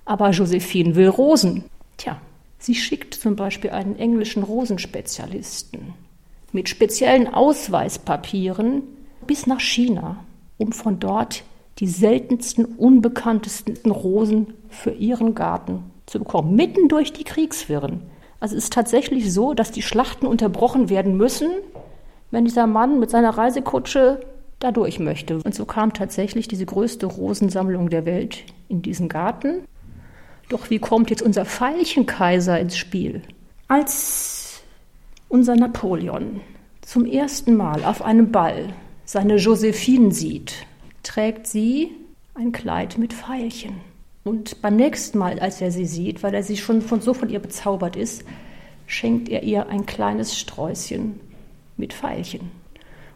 Aber 0.06 0.30
Josephine 0.30 0.94
will 0.94 1.08
Rosen. 1.08 1.64
Tja, 1.98 2.18
sie 2.56 2.74
schickt 2.74 3.12
zum 3.12 3.36
Beispiel 3.36 3.68
einen 3.72 3.98
englischen 3.98 4.42
Rosenspezialisten 4.42 5.92
mit 6.52 6.70
speziellen 6.70 7.28
Ausweispapieren 7.28 8.84
bis 9.26 9.46
nach 9.46 9.60
China, 9.60 10.24
um 10.56 10.72
von 10.72 10.98
dort 10.98 11.44
die 11.78 11.88
seltensten, 11.88 12.64
unbekanntesten 12.64 13.90
Rosen 13.90 14.54
für 14.70 14.92
ihren 14.92 15.34
Garten 15.34 15.90
zu 16.06 16.20
bekommen, 16.20 16.56
mitten 16.56 16.88
durch 16.88 17.12
die 17.12 17.24
Kriegswirren. 17.24 18.10
Also 18.42 18.56
es 18.56 18.64
ist 18.64 18.72
tatsächlich 18.72 19.32
so, 19.32 19.54
dass 19.54 19.70
die 19.70 19.82
Schlachten 19.82 20.26
unterbrochen 20.26 20.90
werden 20.90 21.16
müssen, 21.16 21.48
wenn 22.32 22.44
dieser 22.44 22.66
Mann 22.66 22.98
mit 22.98 23.08
seiner 23.08 23.30
Reisekutsche 23.30 24.18
da 24.58 24.72
durch 24.72 24.98
möchte. 24.98 25.36
Und 25.36 25.54
so 25.54 25.64
kam 25.64 25.92
tatsächlich 25.92 26.48
diese 26.48 26.66
größte 26.66 27.06
Rosensammlung 27.06 27.88
der 27.88 28.04
Welt 28.04 28.42
in 28.68 28.82
diesen 28.82 29.08
Garten. 29.08 29.62
Doch 30.48 30.70
wie 30.70 30.80
kommt 30.80 31.10
jetzt 31.10 31.22
unser 31.22 31.44
Veilchenkaiser 31.44 32.58
ins 32.58 32.76
Spiel? 32.76 33.22
Als 33.68 34.60
unser 35.28 35.54
Napoleon 35.54 36.40
zum 36.80 37.06
ersten 37.06 37.54
Mal 37.54 37.84
auf 37.84 38.02
einem 38.02 38.32
Ball 38.32 38.70
seine 39.04 39.36
Josephine 39.36 40.10
sieht, 40.10 40.66
trägt 41.04 41.46
sie 41.46 41.92
ein 42.34 42.50
Kleid 42.50 42.98
mit 42.98 43.12
Veilchen. 43.12 43.91
Und 44.24 44.62
beim 44.62 44.76
nächsten 44.76 45.18
Mal, 45.18 45.40
als 45.40 45.60
er 45.60 45.70
sie 45.70 45.86
sieht, 45.86 46.22
weil 46.22 46.34
er 46.34 46.42
sie 46.42 46.56
schon 46.56 46.80
von 46.80 47.00
so 47.00 47.12
von 47.12 47.28
ihr 47.28 47.40
bezaubert 47.40 47.96
ist, 47.96 48.24
schenkt 48.86 49.28
er 49.28 49.42
ihr 49.42 49.68
ein 49.68 49.86
kleines 49.86 50.38
Sträußchen 50.38 51.18
mit 51.76 51.92
Veilchen. 51.92 52.50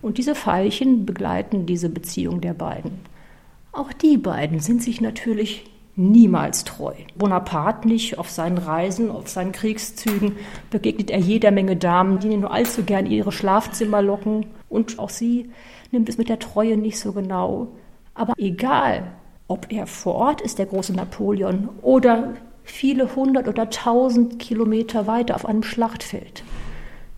Und 0.03 0.19
diese 0.19 0.35
Veilchen 0.35 1.07
begleiten 1.07 1.67
diese 1.67 1.89
Beziehung 1.89 2.41
der 2.41 2.55
beiden. 2.55 3.01
Auch 3.73 3.93
die 3.93 4.17
beiden 4.17 4.61
sind 4.61 4.83
sich 4.83 5.01
natürlich 5.01 5.65
niemals 5.97 6.65
treu. 6.65 6.95
Bonaparte 7.17 7.89
nicht 7.89 8.19
auf 8.19 8.31
seinen 8.31 8.59
Reisen, 8.59 9.11
auf 9.11 9.29
seinen 9.29 9.53
Kriegszügen 9.53 10.33
begegnet 10.71 11.11
er 11.11 11.19
jeder 11.19 11.51
Menge 11.51 11.77
Damen, 11.77 12.19
die 12.19 12.29
ihn 12.29 12.41
nur 12.41 12.53
allzu 12.53 12.83
gern 12.83 13.07
in 13.07 13.13
ihre 13.13 13.33
Schlafzimmer 13.33 14.03
locken. 14.03 14.47
Und 14.69 14.99
auch 14.99 15.11
sie 15.11 15.51
nimmt 15.91 16.09
es 16.09 16.19
mit 16.19 16.29
der 16.29 16.39
Treue 16.39 16.77
nicht 16.77 16.99
so 16.99 17.13
genau. 17.13 17.69
Aber 18.15 18.35
egal, 18.39 19.13
ob 19.49 19.73
er 19.73 19.87
vor 19.87 20.15
Ort 20.15 20.41
ist, 20.41 20.59
der 20.59 20.67
große 20.67 20.93
Napoleon, 20.93 21.69
oder 21.83 22.35
viele 22.65 23.15
hundert 23.15 23.49
oder 23.49 23.71
tausend 23.71 24.39
Kilometer 24.39 25.07
weiter 25.07 25.37
auf 25.37 25.47
einem 25.47 25.63
Schlachtfeld. 25.63 26.43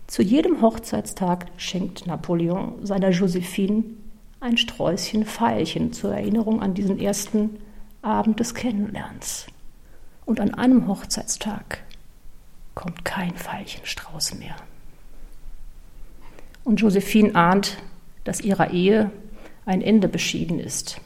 Zu 0.07 0.21
jedem 0.21 0.61
Hochzeitstag 0.61 1.47
schenkt 1.57 2.07
Napoleon 2.07 2.85
seiner 2.85 3.09
Josephine 3.09 3.83
ein 4.39 4.57
Sträußchen 4.57 5.25
Veilchen 5.25 5.91
zur 5.91 6.13
Erinnerung 6.13 6.61
an 6.61 6.73
diesen 6.73 6.99
ersten 6.99 7.57
Abend 8.01 8.39
des 8.39 8.55
Kennenlernens. 8.55 9.47
Und 10.25 10.39
an 10.39 10.53
einem 10.53 10.87
Hochzeitstag 10.87 11.83
kommt 12.75 13.03
kein 13.03 13.33
Veilchenstrauß 13.35 14.35
mehr. 14.35 14.55
Und 16.63 16.79
Josephine 16.81 17.35
ahnt, 17.35 17.77
dass 18.23 18.41
ihrer 18.41 18.71
Ehe 18.71 19.11
ein 19.65 19.81
Ende 19.81 20.07
beschieden 20.07 20.59
ist. 20.59 21.01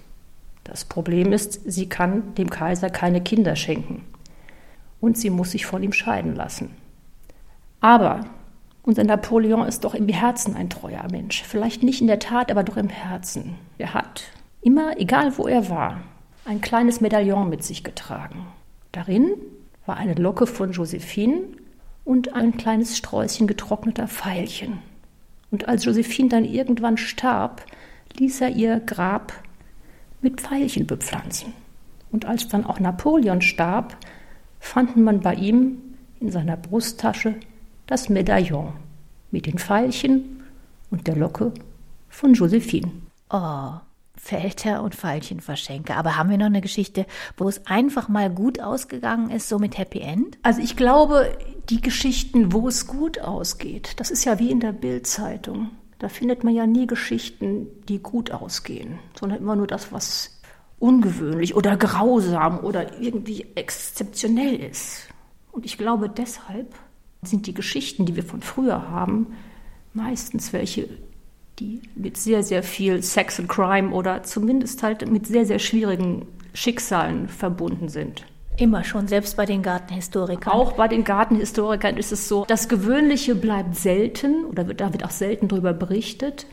Das 0.73 0.85
Problem 0.85 1.33
ist, 1.33 1.61
sie 1.71 1.87
kann 1.87 2.33
dem 2.33 2.49
Kaiser 2.49 2.89
keine 2.89 3.21
Kinder 3.21 3.55
schenken 3.55 4.03
und 5.01 5.19
sie 5.19 5.29
muss 5.29 5.51
sich 5.51 5.67
von 5.67 5.83
ihm 5.83 5.93
scheiden 5.93 6.35
lassen. 6.35 6.71
Aber 7.79 8.25
unser 8.81 9.03
Napoleon 9.03 9.67
ist 9.67 9.83
doch 9.83 9.93
im 9.93 10.07
Herzen 10.07 10.55
ein 10.55 10.71
treuer 10.71 11.05
Mensch. 11.11 11.43
Vielleicht 11.43 11.83
nicht 11.83 12.01
in 12.01 12.07
der 12.07 12.17
Tat, 12.17 12.49
aber 12.49 12.63
doch 12.63 12.75
im 12.75 12.89
Herzen. 12.89 13.53
Er 13.77 13.93
hat 13.93 14.23
immer, 14.61 14.99
egal 14.99 15.37
wo 15.37 15.47
er 15.47 15.69
war, 15.69 16.01
ein 16.43 16.59
kleines 16.59 17.01
Medaillon 17.01 17.49
mit 17.49 17.63
sich 17.63 17.83
getragen. 17.83 18.47
Darin 18.93 19.29
war 19.85 19.97
eine 19.97 20.15
Locke 20.15 20.47
von 20.47 20.71
Josephine 20.71 21.41
und 22.03 22.33
ein 22.33 22.57
kleines 22.57 22.97
Sträußchen 22.97 23.45
getrockneter 23.45 24.07
Veilchen. 24.07 24.79
Und 25.51 25.67
als 25.67 25.85
Josephine 25.85 26.29
dann 26.29 26.45
irgendwann 26.45 26.97
starb, 26.97 27.63
ließ 28.17 28.41
er 28.41 28.49
ihr 28.49 28.79
Grab 28.79 29.33
mit 30.23 30.41
Pfeilchen 30.41 30.87
bepflanzen. 30.87 31.53
Und 32.11 32.25
als 32.25 32.47
dann 32.47 32.65
auch 32.65 32.79
Napoleon 32.79 33.41
starb, 33.41 33.97
fanden 34.59 35.03
man 35.03 35.21
bei 35.21 35.35
ihm 35.35 35.77
in 36.19 36.31
seiner 36.31 36.57
Brusttasche 36.57 37.35
das 37.87 38.09
Medaillon 38.09 38.73
mit 39.31 39.45
den 39.45 39.57
Pfeilchen 39.57 40.43
und 40.89 41.07
der 41.07 41.15
Locke 41.15 41.51
von 42.07 42.33
Josephine. 42.33 42.91
Oh, 43.29 43.71
Felter 44.15 44.83
und 44.83 44.95
Veilchenverschenke. 44.95 45.95
Aber 45.95 46.15
haben 46.15 46.29
wir 46.29 46.37
noch 46.37 46.45
eine 46.45 46.61
Geschichte, 46.61 47.05
wo 47.35 47.49
es 47.49 47.65
einfach 47.65 48.07
mal 48.07 48.29
gut 48.29 48.61
ausgegangen 48.61 49.31
ist, 49.31 49.49
so 49.49 49.59
mit 49.59 49.77
Happy 49.77 49.99
End? 49.99 50.37
Also 50.43 50.61
ich 50.61 50.77
glaube, 50.77 51.35
die 51.69 51.81
Geschichten, 51.81 52.53
wo 52.53 52.67
es 52.67 52.87
gut 52.87 53.19
ausgeht, 53.19 53.93
das 53.97 54.11
ist 54.11 54.23
ja 54.23 54.39
wie 54.39 54.51
in 54.51 54.59
der 54.59 54.71
Bildzeitung. 54.71 55.71
Da 56.03 56.09
findet 56.09 56.43
man 56.43 56.53
ja 56.53 56.67
nie 56.67 56.85
Geschichten, 56.85 57.67
die 57.87 57.99
gut 57.99 58.31
ausgehen, 58.31 58.99
sondern 59.17 59.39
immer 59.39 59.55
nur 59.55 59.67
das, 59.67 59.93
was 59.93 60.37
ungewöhnlich 60.77 61.55
oder 61.55 61.77
grausam 61.77 62.59
oder 62.59 62.99
irgendwie 62.99 63.45
exzeptionell 63.55 64.55
ist. 64.55 65.07
Und 65.53 65.65
ich 65.65 65.77
glaube, 65.77 66.09
deshalb 66.09 66.75
sind 67.21 67.47
die 67.47 67.53
Geschichten, 67.53 68.05
die 68.05 68.17
wir 68.17 68.23
von 68.23 68.41
früher 68.41 68.89
haben, 68.89 69.27
meistens 69.93 70.51
welche, 70.51 70.89
die 71.59 71.81
mit 71.95 72.17
sehr, 72.17 72.43
sehr 72.43 72.63
viel 72.63 73.01
Sex 73.01 73.39
and 73.39 73.47
Crime 73.47 73.91
oder 73.91 74.23
zumindest 74.23 74.83
halt 74.83 75.09
mit 75.09 75.25
sehr, 75.25 75.45
sehr 75.45 75.59
schwierigen 75.59 76.27
Schicksalen 76.53 77.29
verbunden 77.29 77.87
sind. 77.87 78.25
Immer 78.57 78.83
schon, 78.83 79.07
selbst 79.07 79.35
bei 79.35 79.45
den 79.45 79.63
Gartenhistorikern. 79.63 80.53
Auch 80.53 80.73
bei 80.73 80.87
den 80.87 81.03
Gartenhistorikern 81.03 81.97
ist 81.97 82.11
es 82.11 82.27
so, 82.27 82.45
das 82.45 82.69
Gewöhnliche 82.69 83.33
bleibt 83.33 83.75
selten 83.75 84.45
oder 84.45 84.67
wird, 84.67 84.79
da 84.79 84.93
wird 84.93 85.03
auch 85.03 85.11
selten 85.11 85.47
darüber 85.47 85.73
berichtet, 85.73 86.45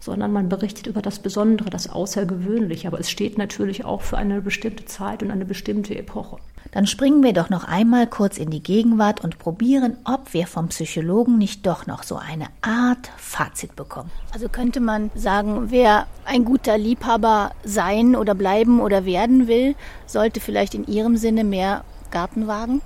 sondern 0.00 0.32
man 0.32 0.48
berichtet 0.48 0.88
über 0.88 1.00
das 1.00 1.20
Besondere, 1.20 1.70
das 1.70 1.88
Außergewöhnliche. 1.88 2.88
Aber 2.88 2.98
es 2.98 3.08
steht 3.08 3.38
natürlich 3.38 3.84
auch 3.84 4.02
für 4.02 4.18
eine 4.18 4.40
bestimmte 4.40 4.84
Zeit 4.84 5.22
und 5.22 5.30
eine 5.30 5.44
bestimmte 5.44 5.96
Epoche. 5.96 6.38
Dann 6.72 6.86
springen 6.86 7.22
wir 7.22 7.32
doch 7.32 7.50
noch 7.50 7.64
einmal 7.64 8.06
kurz 8.06 8.38
in 8.38 8.50
die 8.50 8.62
Gegenwart 8.62 9.22
und 9.22 9.38
probieren, 9.38 9.96
ob 10.04 10.32
wir 10.32 10.46
vom 10.46 10.68
Psychologen 10.68 11.38
nicht 11.38 11.66
doch 11.66 11.86
noch 11.86 12.02
so 12.02 12.16
eine 12.16 12.46
Art 12.62 13.10
Fazit 13.16 13.76
bekommen. 13.76 14.10
Also 14.32 14.48
könnte 14.48 14.80
man 14.80 15.10
sagen, 15.14 15.70
wer 15.70 16.06
ein 16.24 16.44
guter 16.44 16.76
Liebhaber 16.76 17.52
sein 17.64 18.16
oder 18.16 18.34
bleiben 18.34 18.80
oder 18.80 19.04
werden 19.04 19.46
will, 19.46 19.76
sollte 20.06 20.40
vielleicht 20.40 20.74
in 20.74 20.86
Ihrem 20.86 21.16
Sinne 21.16 21.44
mehr 21.44 21.84
Garten 22.10 22.46
wagen? 22.46 22.80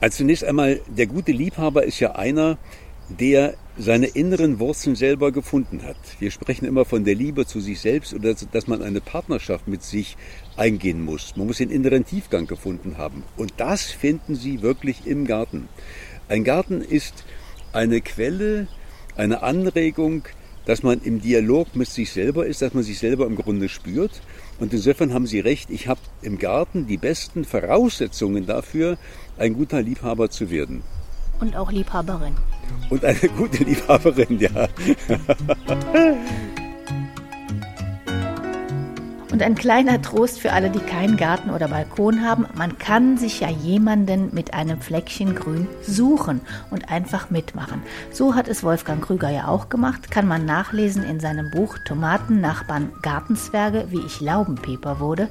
Also 0.00 0.18
zunächst 0.18 0.44
einmal, 0.44 0.80
der 0.86 1.06
gute 1.06 1.32
Liebhaber 1.32 1.84
ist 1.84 2.00
ja 2.00 2.12
einer, 2.12 2.58
der 3.08 3.54
seine 3.80 4.08
inneren 4.08 4.58
Wurzeln 4.58 4.94
selber 4.94 5.32
gefunden 5.32 5.82
hat. 5.84 5.96
Wir 6.18 6.30
sprechen 6.30 6.66
immer 6.66 6.84
von 6.84 7.04
der 7.04 7.14
Liebe 7.14 7.46
zu 7.46 7.60
sich 7.60 7.80
selbst 7.80 8.12
oder 8.12 8.34
dass 8.34 8.66
man 8.66 8.82
eine 8.82 9.00
Partnerschaft 9.00 9.68
mit 9.68 9.82
sich 9.82 10.18
eingehen 10.56 11.02
muss. 11.02 11.34
Man 11.36 11.46
muss 11.46 11.58
den 11.58 11.70
inneren 11.70 12.04
Tiefgang 12.04 12.46
gefunden 12.46 12.98
haben. 12.98 13.22
Und 13.38 13.54
das 13.56 13.84
finden 13.84 14.34
Sie 14.34 14.60
wirklich 14.60 15.06
im 15.06 15.26
Garten. 15.26 15.70
Ein 16.28 16.44
Garten 16.44 16.82
ist 16.82 17.24
eine 17.72 18.02
Quelle, 18.02 18.68
eine 19.16 19.42
Anregung, 19.42 20.24
dass 20.66 20.82
man 20.82 21.00
im 21.00 21.22
Dialog 21.22 21.74
mit 21.74 21.88
sich 21.88 22.12
selber 22.12 22.44
ist, 22.44 22.60
dass 22.60 22.74
man 22.74 22.82
sich 22.82 22.98
selber 22.98 23.24
im 23.24 23.34
Grunde 23.34 23.70
spürt. 23.70 24.20
Und 24.58 24.74
insofern 24.74 25.14
haben 25.14 25.26
Sie 25.26 25.40
recht, 25.40 25.70
ich 25.70 25.88
habe 25.88 26.00
im 26.20 26.38
Garten 26.38 26.86
die 26.86 26.98
besten 26.98 27.46
Voraussetzungen 27.46 28.44
dafür, 28.44 28.98
ein 29.38 29.54
guter 29.54 29.80
Liebhaber 29.80 30.28
zu 30.28 30.50
werden. 30.50 30.82
Und 31.40 31.56
auch 31.56 31.72
Liebhaberin. 31.72 32.34
Und 32.90 33.04
eine 33.04 33.28
gute 33.36 33.64
Liebhaberin, 33.64 34.38
ja. 34.38 34.68
Und 39.32 39.42
ein 39.42 39.54
kleiner 39.54 40.02
Trost 40.02 40.40
für 40.40 40.52
alle, 40.52 40.70
die 40.70 40.80
keinen 40.80 41.16
Garten 41.16 41.50
oder 41.50 41.68
Balkon 41.68 42.26
haben, 42.26 42.46
man 42.56 42.78
kann 42.78 43.16
sich 43.16 43.40
ja 43.40 43.48
jemanden 43.48 44.34
mit 44.34 44.52
einem 44.54 44.80
Fleckchen 44.80 45.36
Grün 45.36 45.68
suchen 45.82 46.40
und 46.70 46.90
einfach 46.90 47.30
mitmachen. 47.30 47.80
So 48.10 48.34
hat 48.34 48.48
es 48.48 48.64
Wolfgang 48.64 49.02
Krüger 49.02 49.30
ja 49.30 49.46
auch 49.46 49.68
gemacht, 49.68 50.10
kann 50.10 50.26
man 50.26 50.44
nachlesen 50.44 51.04
in 51.04 51.20
seinem 51.20 51.50
Buch 51.50 51.78
Tomaten, 51.86 52.40
Nachbarn, 52.40 52.90
Gartenzwerge, 53.02 53.86
wie 53.90 54.00
ich 54.04 54.20
Laubenpeper 54.20 54.98
wurde. 54.98 55.28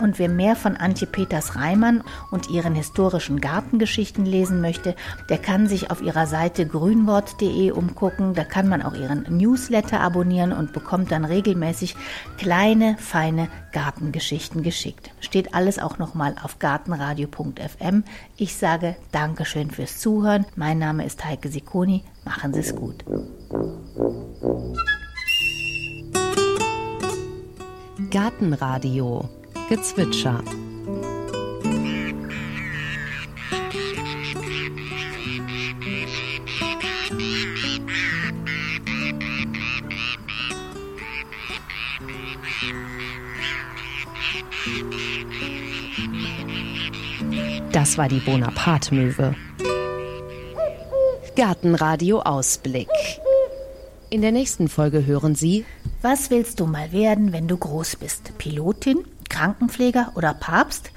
Und 0.00 0.18
wer 0.18 0.28
mehr 0.28 0.56
von 0.56 0.76
Antje 0.76 1.06
Peters 1.06 1.56
Reimann 1.56 2.02
und 2.30 2.50
ihren 2.50 2.74
historischen 2.74 3.40
Gartengeschichten 3.40 4.24
lesen 4.24 4.60
möchte, 4.60 4.94
der 5.28 5.38
kann 5.38 5.66
sich 5.66 5.90
auf 5.90 6.02
ihrer 6.02 6.26
Seite 6.26 6.66
grünwort.de 6.66 7.72
umgucken. 7.72 8.34
Da 8.34 8.44
kann 8.44 8.68
man 8.68 8.82
auch 8.82 8.94
ihren 8.94 9.24
Newsletter 9.28 10.00
abonnieren 10.00 10.52
und 10.52 10.72
bekommt 10.72 11.10
dann 11.10 11.24
regelmäßig 11.24 11.96
kleine, 12.36 12.96
feine 12.98 13.48
Gartengeschichten 13.72 14.62
geschickt. 14.62 15.10
Steht 15.20 15.54
alles 15.54 15.78
auch 15.78 15.98
nochmal 15.98 16.36
auf 16.42 16.58
gartenradio.fm. 16.58 18.04
Ich 18.36 18.56
sage 18.56 18.96
Dankeschön 19.12 19.70
fürs 19.70 19.98
Zuhören. 19.98 20.46
Mein 20.56 20.78
Name 20.78 21.04
ist 21.04 21.24
Heike 21.24 21.48
Sikoni. 21.48 22.04
Machen 22.24 22.54
Sie 22.54 22.60
es 22.60 22.74
gut. 22.74 23.04
Gartenradio 28.10 29.28
Gezwitscher. 29.68 30.42
Das 47.72 47.98
war 47.98 48.08
die 48.08 48.20
Bonaparte-Möwe. 48.20 49.34
Gartenradio 51.36 52.20
Ausblick. 52.20 52.88
In 54.08 54.22
der 54.22 54.32
nächsten 54.32 54.68
Folge 54.68 55.04
hören 55.04 55.34
Sie 55.34 55.66
Was 56.00 56.30
willst 56.30 56.60
du 56.60 56.66
mal 56.66 56.90
werden, 56.92 57.32
wenn 57.32 57.48
du 57.48 57.58
groß 57.58 57.96
bist? 57.96 58.32
Pilotin? 58.38 59.04
Krankenpfleger 59.28 60.12
oder 60.14 60.34
Papst? 60.34 60.90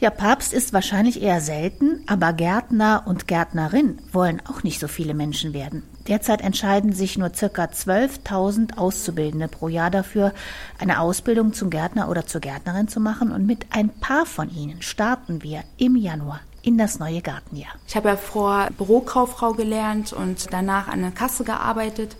Ja, 0.00 0.10
Papst 0.10 0.52
ist 0.52 0.72
wahrscheinlich 0.72 1.22
eher 1.22 1.40
selten, 1.40 2.02
aber 2.06 2.32
Gärtner 2.32 3.02
und 3.06 3.26
Gärtnerin 3.26 3.98
wollen 4.12 4.42
auch 4.48 4.62
nicht 4.62 4.80
so 4.80 4.88
viele 4.88 5.14
Menschen 5.14 5.52
werden. 5.52 5.82
Derzeit 6.06 6.40
entscheiden 6.40 6.92
sich 6.92 7.18
nur 7.18 7.34
circa 7.34 7.64
12.000 7.64 8.78
Auszubildende 8.78 9.48
pro 9.48 9.68
Jahr 9.68 9.90
dafür, 9.90 10.32
eine 10.78 11.00
Ausbildung 11.00 11.52
zum 11.52 11.70
Gärtner 11.70 12.08
oder 12.08 12.26
zur 12.26 12.40
Gärtnerin 12.40 12.88
zu 12.88 13.00
machen 13.00 13.30
und 13.32 13.46
mit 13.46 13.66
ein 13.70 13.88
paar 13.88 14.24
von 14.24 14.50
ihnen 14.50 14.80
starten 14.82 15.42
wir 15.42 15.64
im 15.76 15.96
Januar 15.96 16.40
in 16.62 16.78
das 16.78 16.98
neue 16.98 17.22
Gartenjahr. 17.22 17.72
Ich 17.86 17.96
habe 17.96 18.08
ja 18.08 18.16
vor 18.16 18.68
Bürokauffrau 18.76 19.52
gelernt 19.52 20.12
und 20.12 20.52
danach 20.52 20.88
an 20.88 21.02
der 21.02 21.12
Kasse 21.12 21.44
gearbeitet 21.44 22.16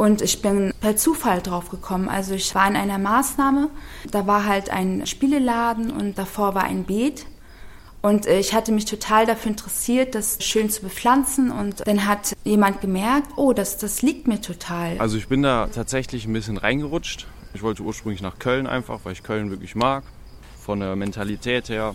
und 0.00 0.22
ich 0.22 0.40
bin 0.40 0.72
per 0.80 0.96
Zufall 0.96 1.42
drauf 1.42 1.68
gekommen. 1.68 2.08
Also 2.08 2.32
ich 2.32 2.54
war 2.54 2.66
in 2.66 2.74
einer 2.74 2.96
Maßnahme, 2.96 3.68
da 4.10 4.26
war 4.26 4.46
halt 4.46 4.70
ein 4.70 5.06
Spieleladen 5.06 5.90
und 5.90 6.16
davor 6.16 6.54
war 6.54 6.64
ein 6.64 6.84
Beet. 6.84 7.26
Und 8.00 8.24
ich 8.24 8.54
hatte 8.54 8.72
mich 8.72 8.86
total 8.86 9.26
dafür 9.26 9.50
interessiert, 9.50 10.14
das 10.14 10.38
schön 10.42 10.70
zu 10.70 10.80
bepflanzen. 10.80 11.50
Und 11.50 11.86
dann 11.86 12.06
hat 12.06 12.34
jemand 12.44 12.80
gemerkt, 12.80 13.32
oh, 13.36 13.52
das, 13.52 13.76
das 13.76 14.00
liegt 14.00 14.26
mir 14.26 14.40
total. 14.40 14.96
Also 14.98 15.18
ich 15.18 15.28
bin 15.28 15.42
da 15.42 15.66
tatsächlich 15.66 16.24
ein 16.24 16.32
bisschen 16.32 16.56
reingerutscht. 16.56 17.26
Ich 17.52 17.62
wollte 17.62 17.82
ursprünglich 17.82 18.22
nach 18.22 18.38
Köln 18.38 18.66
einfach, 18.66 19.00
weil 19.04 19.12
ich 19.12 19.22
Köln 19.22 19.50
wirklich 19.50 19.74
mag. 19.74 20.02
Von 20.60 20.80
der 20.80 20.96
Mentalität 20.96 21.68
her. 21.68 21.94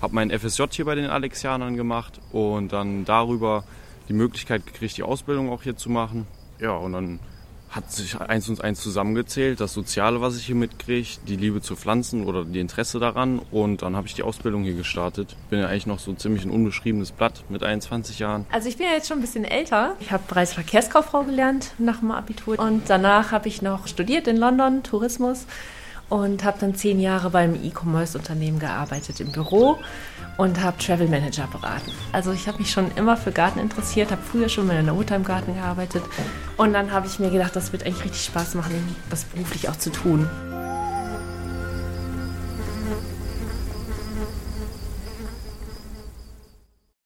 Habe 0.00 0.14
meinen 0.14 0.30
FSJ 0.30 0.62
hier 0.70 0.86
bei 0.86 0.94
den 0.94 1.10
Alexianern 1.10 1.76
gemacht 1.76 2.18
und 2.32 2.72
dann 2.72 3.04
darüber 3.04 3.64
die 4.08 4.14
Möglichkeit 4.14 4.64
gekriegt, 4.64 4.96
die 4.96 5.02
Ausbildung 5.02 5.50
auch 5.50 5.62
hier 5.62 5.76
zu 5.76 5.90
machen. 5.90 6.26
Ja, 6.58 6.76
und 6.76 6.92
dann 6.92 7.20
hat 7.72 7.90
sich 7.90 8.20
eins 8.20 8.50
und 8.50 8.62
eins 8.62 8.80
zusammengezählt, 8.82 9.58
das 9.58 9.72
Soziale, 9.72 10.20
was 10.20 10.36
ich 10.36 10.44
hier 10.44 10.54
mitkriege, 10.54 11.08
die 11.26 11.36
Liebe 11.36 11.62
zu 11.62 11.74
Pflanzen 11.74 12.26
oder 12.26 12.44
die 12.44 12.60
Interesse 12.60 13.00
daran 13.00 13.40
und 13.50 13.80
dann 13.80 13.96
habe 13.96 14.06
ich 14.06 14.12
die 14.14 14.22
Ausbildung 14.22 14.62
hier 14.62 14.74
gestartet. 14.74 15.34
Bin 15.48 15.58
ja 15.58 15.68
eigentlich 15.68 15.86
noch 15.86 15.98
so 15.98 16.12
ziemlich 16.12 16.44
ein 16.44 16.50
unbeschriebenes 16.50 17.12
Blatt 17.12 17.44
mit 17.48 17.62
21 17.62 18.18
Jahren. 18.18 18.44
Also 18.52 18.68
ich 18.68 18.76
bin 18.76 18.86
ja 18.86 18.92
jetzt 18.92 19.08
schon 19.08 19.18
ein 19.18 19.22
bisschen 19.22 19.44
älter. 19.44 19.96
Ich 20.00 20.12
habe 20.12 20.22
bereits 20.28 20.52
Verkehrskauffrau 20.52 21.22
gelernt 21.24 21.72
nach 21.78 22.00
dem 22.00 22.10
Abitur 22.10 22.58
und 22.58 22.90
danach 22.90 23.32
habe 23.32 23.48
ich 23.48 23.62
noch 23.62 23.86
studiert 23.86 24.28
in 24.28 24.36
London, 24.36 24.82
Tourismus 24.82 25.46
und 26.10 26.44
habe 26.44 26.58
dann 26.60 26.74
zehn 26.74 27.00
Jahre 27.00 27.30
beim 27.30 27.54
E-Commerce-Unternehmen 27.54 28.58
gearbeitet 28.58 29.18
im 29.20 29.32
Büro 29.32 29.78
und 30.36 30.62
habe 30.62 30.78
Travel 30.78 31.08
Manager 31.08 31.46
beraten. 31.46 31.92
Also 32.12 32.32
ich 32.32 32.48
habe 32.48 32.58
mich 32.58 32.70
schon 32.70 32.90
immer 32.96 33.16
für 33.16 33.32
Garten 33.32 33.58
interessiert, 33.58 34.10
habe 34.10 34.22
früher 34.22 34.48
schon 34.48 34.66
mal 34.66 34.78
in 34.78 34.86
der 34.86 34.94
Mutter 34.94 35.16
im 35.16 35.24
Garten 35.24 35.54
gearbeitet 35.54 36.02
und 36.56 36.72
dann 36.72 36.92
habe 36.92 37.06
ich 37.06 37.18
mir 37.18 37.30
gedacht, 37.30 37.54
das 37.54 37.72
wird 37.72 37.84
eigentlich 37.84 38.04
richtig 38.04 38.24
Spaß 38.24 38.54
machen, 38.54 38.96
das 39.10 39.24
beruflich 39.24 39.68
auch 39.68 39.76
zu 39.76 39.90
tun. 39.90 40.28